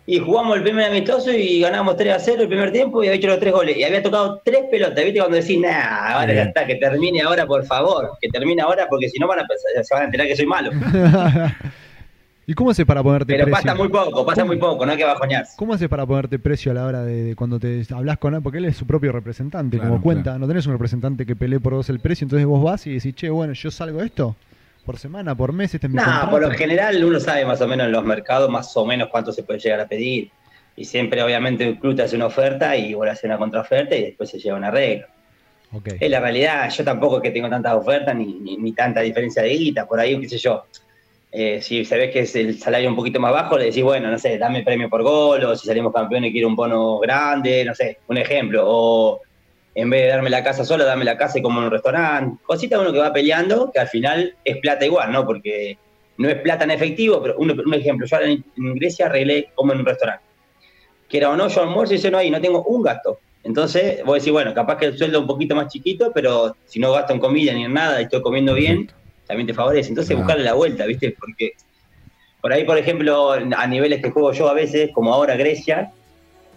Y 0.07 0.19
jugamos 0.19 0.57
el 0.57 0.63
primer 0.63 0.87
amistoso 0.91 1.33
y 1.33 1.61
ganamos 1.61 1.97
3 1.97 2.13
a 2.15 2.19
0 2.19 2.43
el 2.43 2.49
primer 2.49 2.73
tiempo 2.73 3.03
y 3.03 3.07
había 3.07 3.17
hecho 3.19 3.29
los 3.29 3.39
tres 3.41 3.53
goles. 3.55 3.77
Y 3.79 3.85
había 3.85 4.03
tocado 4.03 4.43
tres 4.45 4.65
pelotas, 4.71 5.03
¿viste? 5.03 5.19
Cuando 5.21 5.37
decís, 5.39 5.59
nah, 5.59 6.13
ahora 6.15 6.35
ya 6.35 6.43
está, 6.43 6.67
que 6.67 6.75
termine 6.75 7.23
ahora, 7.23 7.47
por 7.47 7.65
favor. 7.65 8.11
Que 8.21 8.29
termine 8.29 8.61
ahora 8.61 8.87
porque 8.91 9.09
si 9.09 9.19
no 9.19 9.27
van 9.29 9.39
a 9.39 9.47
pensar- 9.47 9.83
se 9.83 9.95
van 9.95 10.03
a 10.03 10.07
enterar 10.07 10.27
que 10.27 10.37
soy 10.37 10.45
malo. 10.47 10.71
¿y 12.47 12.55
cómo 12.55 12.71
haces 12.71 12.85
para 12.87 13.03
ponerte 13.03 13.33
Pero 13.33 13.45
precio? 13.47 13.63
pasa 13.63 13.75
muy 13.75 13.89
poco, 13.89 14.27
pasa 14.27 14.45
muy 14.45 14.57
poco, 14.59 14.85
no 14.87 14.93
hay 14.93 14.99
que 14.99 15.05
bajoñarse. 15.05 15.55
¿Cómo 15.57 15.75
haces 15.75 15.89
para 15.89 16.05
ponerte 16.07 16.39
precio 16.39 16.73
a 16.73 16.75
la 16.75 16.87
hora 16.87 17.03
de, 17.03 17.23
de 17.23 17.37
cuando 17.37 17.59
te 17.59 17.83
hablas 17.95 18.19
con 18.19 18.35
él? 18.35 18.43
Porque 18.43 18.59
él 18.59 18.65
es 18.67 18.77
su 18.77 18.87
propio 18.87 19.13
representante, 19.13 19.77
Claro, 19.79 19.91
como 19.93 20.03
cuenta. 20.03 20.23
claro. 20.25 20.39
No 20.41 20.49
tenés 20.49 20.67
un 20.67 20.73
representante 20.73 21.25
que 21.27 21.37
pelee 21.37 21.61
por 21.61 21.75
vos 21.75 21.89
el 21.91 22.01
precio, 22.01 22.25
entonces 22.25 22.47
vos 22.47 22.63
vas 22.63 22.87
y 22.87 22.95
decís, 22.95 23.15
che, 23.15 23.31
bueno, 23.31 23.53
yo 23.53 23.71
salgo 23.71 24.03
esto 24.03 24.37
por 24.85 24.99
semana, 24.99 25.35
por 25.35 25.53
mes, 25.53 25.75
este 25.75 25.87
es 25.87 25.93
mi 25.93 25.97
No, 25.97 26.05
contrato. 26.05 26.31
por 26.31 26.43
lo 26.43 26.51
general 26.51 27.03
uno 27.05 27.19
sabe 27.19 27.47
más 27.47 27.61
o 27.63 27.67
menos 27.67 27.87
en 27.87 27.93
los 27.93 28.05
mercados, 28.05 28.51
más 28.51 28.77
o 28.77 28.85
menos 28.85 29.09
cuánto 29.11 29.33
se 29.33 29.43
puede 29.43 29.59
llegar 29.59 29.81
a 29.81 29.87
pedir. 29.89 30.31
Y 30.77 30.85
siempre, 30.85 31.23
obviamente, 31.23 31.65
el 31.67 31.79
club 31.79 31.95
te 31.97 32.03
hace 32.03 32.17
una 32.17 32.27
oferta 32.27 32.77
y 32.77 32.93
vos 32.95 33.05
le 33.07 33.13
haces 33.13 33.25
una 33.25 33.39
contraoferta 33.39 33.95
y 33.97 34.03
después 34.03 34.29
se 34.29 34.39
lleva 34.39 34.57
un 34.59 34.65
arreglo. 34.65 35.07
Ok. 35.73 35.89
Es 35.99 36.11
la 36.11 36.21
realidad, 36.21 36.69
yo 36.71 36.85
tampoco 36.85 37.17
es 37.17 37.23
que 37.23 37.31
tengo 37.31 37.49
tantas 37.49 37.75
ofertas 37.75 38.15
ni, 38.15 38.27
ni, 38.41 38.57
ni 38.59 38.73
tanta 38.73 39.01
diferencia 39.01 39.43
de 39.43 39.49
guita, 39.57 39.87
por 39.87 39.99
ahí, 40.01 40.21
qué 40.21 40.29
sé 40.29 40.37
yo. 40.39 40.65
Eh, 41.37 41.61
si 41.61 41.85
sabés 41.85 42.13
que 42.13 42.21
es 42.21 42.37
el 42.37 42.61
salario 42.61 42.89
un 42.89 42.95
poquito 42.95 43.19
más 43.19 43.33
bajo, 43.33 43.59
le 43.59 43.65
decís, 43.65 43.83
bueno, 43.83 44.09
no 44.09 44.17
sé, 44.21 44.39
dame 44.39 44.63
premio 44.63 44.89
por 44.89 45.03
gol, 45.03 45.43
o 45.43 45.57
si 45.57 45.67
salimos 45.67 45.93
campeones 45.93 46.31
quiero 46.31 46.47
un 46.47 46.55
bono 46.55 47.01
grande, 47.01 47.65
no 47.65 47.75
sé, 47.75 47.99
un 48.07 48.19
ejemplo. 48.19 48.63
O 48.65 49.21
en 49.75 49.91
vez 49.91 50.03
de 50.03 50.09
darme 50.11 50.31
la 50.31 50.45
casa 50.45 50.65
sola, 50.65 50.85
dame 50.85 51.05
la 51.05 51.19
casa 51.19 51.41
y 51.41 51.43
como 51.43 51.59
en 51.59 51.67
un 51.67 51.73
restaurante. 51.73 52.41
Cosita 52.45 52.79
uno 52.79 52.93
que 52.93 53.01
va 53.01 53.13
peleando, 53.13 53.73
que 53.73 53.81
al 53.81 53.89
final 53.89 54.37
es 54.45 54.59
plata 54.59 54.87
igual, 54.87 55.11
¿no? 55.11 55.27
Porque 55.27 55.77
no 56.19 56.29
es 56.29 56.37
plata 56.37 56.63
en 56.63 56.71
efectivo, 56.71 57.21
pero 57.21 57.37
un, 57.37 57.51
un 57.51 57.75
ejemplo, 57.75 58.07
yo 58.07 58.17
en, 58.21 58.45
Grecia 58.77 59.07
arreglé 59.07 59.49
como 59.57 59.73
en 59.73 59.81
un 59.81 59.87
restaurante. 59.87 60.23
Quiera 61.09 61.31
o 61.31 61.37
no, 61.37 61.49
yo 61.49 61.63
almuerzo 61.63 61.95
y 61.95 61.99
ceno 61.99 62.17
ahí, 62.17 62.31
no 62.31 62.41
tengo 62.41 62.63
un 62.63 62.81
gasto. 62.81 63.19
Entonces, 63.43 64.05
vos 64.05 64.21
decís, 64.21 64.33
bueno, 64.33 64.55
capaz 64.55 64.77
que 64.77 64.87
el 64.87 64.97
sueldo 64.97 65.19
es 65.19 65.23
un 65.23 65.29
poquito 65.29 65.57
más 65.57 65.67
chiquito, 65.67 66.13
pero 66.15 66.55
si 66.65 66.79
no 66.79 66.93
gasto 66.93 67.13
en 67.13 67.19
comida 67.19 67.53
ni 67.53 67.65
en 67.65 67.75
nada 67.75 68.01
y 68.01 68.05
estoy 68.05 68.23
comiendo 68.23 68.55
bien. 68.55 68.89
También 69.27 69.47
te 69.47 69.55
favorece. 69.55 69.89
Entonces, 69.91 70.17
buscarle 70.17 70.45
la 70.45 70.55
vuelta, 70.55 70.87
¿viste? 70.87 71.15
Porque 71.19 71.53
por 72.41 72.53
ahí, 72.53 72.65
por 72.65 72.77
ejemplo, 72.79 73.33
a 73.33 73.67
niveles 73.67 74.03
que 74.03 74.11
juego 74.11 74.33
yo 74.33 74.49
a 74.49 74.55
veces, 74.55 74.91
como 74.93 75.13
ahora 75.15 75.35
Grecia, 75.37 75.91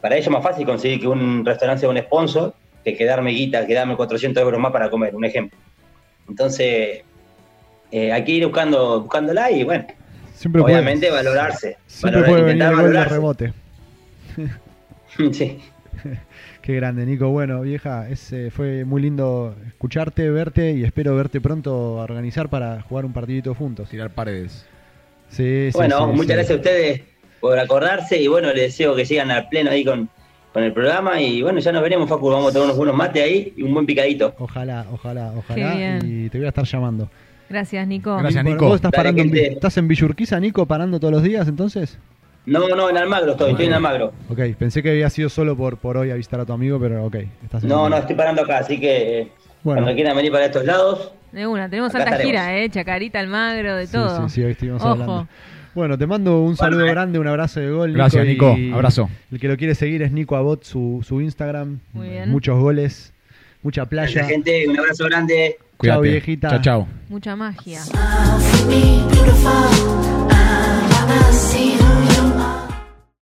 para 0.01 0.15
ellos 0.15 0.27
es 0.27 0.34
más 0.34 0.43
fácil 0.43 0.65
conseguir 0.65 0.99
que 0.99 1.08
un 1.08 1.45
restaurante 1.45 1.82
sea 1.82 1.89
un 1.89 1.97
sponsor 1.97 2.53
que 2.84 2.95
quedarme 2.95 3.32
guita, 3.32 3.65
que 3.65 3.73
darme 3.73 3.95
400 3.95 4.41
euros 4.43 4.60
más 4.60 4.71
para 4.71 4.89
comer, 4.89 5.15
un 5.15 5.25
ejemplo. 5.25 5.58
Entonces, 6.30 7.01
eh, 7.91 8.12
hay 8.12 8.23
que 8.23 8.32
ir 8.34 8.45
buscando, 8.45 9.01
buscándola 9.01 9.49
y 9.51 9.63
bueno, 9.63 9.86
Siempre 10.34 10.62
obviamente 10.62 11.08
puede, 11.08 11.23
valorarse. 11.23 11.77
siempre 11.88 12.21
valorar- 12.21 12.30
puede 12.30 12.43
venir 12.43 12.63
el 12.63 13.06
rebote. 13.06 13.53
sí. 15.32 15.60
Qué 16.62 16.76
grande, 16.76 17.06
Nico. 17.06 17.30
Bueno, 17.30 17.62
vieja, 17.62 18.10
es, 18.10 18.32
eh, 18.34 18.52
fue 18.52 18.86
muy 18.86 19.02
lindo 19.02 19.56
escucharte, 19.67 20.30
verte 20.30 20.74
y 20.74 20.84
espero 20.84 21.15
verte 21.15 21.41
pronto 21.41 22.00
a 22.00 22.04
organizar 22.04 22.50
para 22.50 22.82
jugar 22.82 23.06
un 23.06 23.13
partidito 23.13 23.54
juntos. 23.54 23.89
Tirar 23.89 24.12
paredes. 24.12 24.65
Sí, 25.30 25.70
sí, 25.72 25.78
Bueno, 25.78 26.00
sí, 26.00 26.06
muchas 26.06 26.28
sí. 26.28 26.34
gracias 26.34 26.52
a 26.52 26.56
ustedes 26.56 27.02
por 27.39 27.60
acordarse 27.60 28.22
y 28.22 28.28
bueno, 28.28 28.48
les 28.54 28.62
deseo 28.63 28.96
que 28.96 29.06
sigan 29.06 29.30
al 29.32 29.48
pleno 29.50 29.70
ahí 29.70 29.84
con, 29.84 30.10
con 30.54 30.63
el 30.63 30.74
programa 30.74 31.22
y 31.22 31.41
bueno, 31.41 31.60
ya 31.60 31.72
nos 31.72 31.84
veremos, 31.84 32.10
Facu, 32.10 32.30
vamos 32.30 32.50
a 32.50 32.54
tomar 32.54 32.65
unos 32.65 32.78
buenos 32.78 32.96
mates 32.96 33.24
ahí 33.24 33.54
y 33.56 33.63
un 33.63 33.74
buen 33.74 33.86
picadito. 33.86 34.34
Ojalá, 34.39 34.86
ojalá, 34.91 35.34
ojalá. 35.36 35.72
Qué 35.72 35.78
bien. 35.78 36.00
Y 36.04 36.30
te 36.30 36.38
voy 36.38 36.46
a 36.46 36.50
estar 36.50 36.65
llamando. 36.65 37.10
Gracias, 37.50 37.88
Nico. 37.88 38.17
Gracias, 38.17 38.43
Nico. 38.43 38.65
¿Vos 38.65 38.76
estás, 38.76 38.91
Dale, 38.91 39.13
parando 39.13 39.22
en. 39.22 39.54
¿Estás 39.54 39.78
en 39.78 39.88
Villurquiza, 39.88 40.39
Nico, 40.39 40.65
parando 40.65 41.00
todos 41.00 41.13
los 41.13 41.24
días 41.24 41.48
entonces? 41.48 41.98
No, 42.48 42.68
no, 42.70 42.90
en 42.90 42.98
Almagro 42.98 43.32
estoy, 43.34 43.52
estoy 43.52 43.66
en 43.68 43.74
Almagro. 43.74 44.14
Ok, 44.30 44.40
pensé 44.58 44.82
que 44.82 44.90
había 44.92 45.10
sido 45.10 45.28
solo 45.30 45.56
por, 45.58 45.78
por 45.78 45.98
hoy 45.98 46.12
a 46.12 46.16
visitar 46.16 46.40
a 46.40 46.46
tu 46.46 46.54
amigo, 46.54 46.80
pero 46.80 47.06
ok. 47.06 47.16
Estás 47.44 47.62
en 47.64 47.70
No, 47.70 47.90
no, 47.90 47.98
estoy 47.98 48.16
parando 48.16 48.42
acá, 48.44 48.60
así 48.60 48.80
que 48.80 49.20
eh, 49.20 49.32
Bueno. 49.64 49.82
cuando 49.82 49.96
quieran 49.96 50.16
venir 50.16 50.32
para 50.32 50.46
estos 50.46 50.64
lados, 50.66 51.12
De 51.34 51.46
una, 51.46 51.70
tenemos 51.70 51.94
alta 51.94 52.06
estaremos. 52.12 52.26
gira, 52.32 52.58
¿eh? 52.58 52.70
Chacarita, 52.70 53.20
Almagro, 53.20 53.76
de 53.76 53.86
Sí, 53.86 53.92
todo. 53.94 54.30
sí, 54.30 54.36
sí, 54.36 54.44
hoy 54.44 54.52
estuvimos 54.52 54.82
Ojo. 54.82 54.92
hablando. 54.92 55.28
Bueno, 55.76 55.98
te 55.98 56.08
mando 56.08 56.42
un 56.42 56.56
saludo 56.56 56.80
Bueno, 56.80 56.90
eh. 56.92 56.94
grande, 56.96 57.20
un 57.20 57.28
abrazo 57.28 57.60
de 57.60 57.70
gol. 57.70 57.92
Gracias, 57.94 58.26
Nico. 58.26 58.56
y 58.58 58.72
Abrazo. 58.72 59.10
El 59.32 59.40
que 59.42 59.48
lo 59.50 59.58
quiere 59.58 59.76
seguir 59.76 60.02
es 60.02 60.12
Nico 60.14 60.36
Abot, 60.38 60.64
su, 60.64 61.04
su 61.06 61.20
Instagram. 61.22 61.80
Muy 61.94 62.08
bien. 62.10 62.32
Muchos 62.32 62.58
goles, 62.60 63.14
mucha 63.62 63.86
playa. 63.86 64.06
gracias 64.10 64.28
gente, 64.30 64.68
un 64.70 64.80
abrazo 64.80 65.04
grande. 65.06 65.58
Cuídate. 65.76 66.02
viejita. 66.02 66.50
Chao, 66.50 66.62
chao. 66.62 66.88
Mucha 67.10 67.36
magia. 67.36 67.82
Me, 68.70 69.06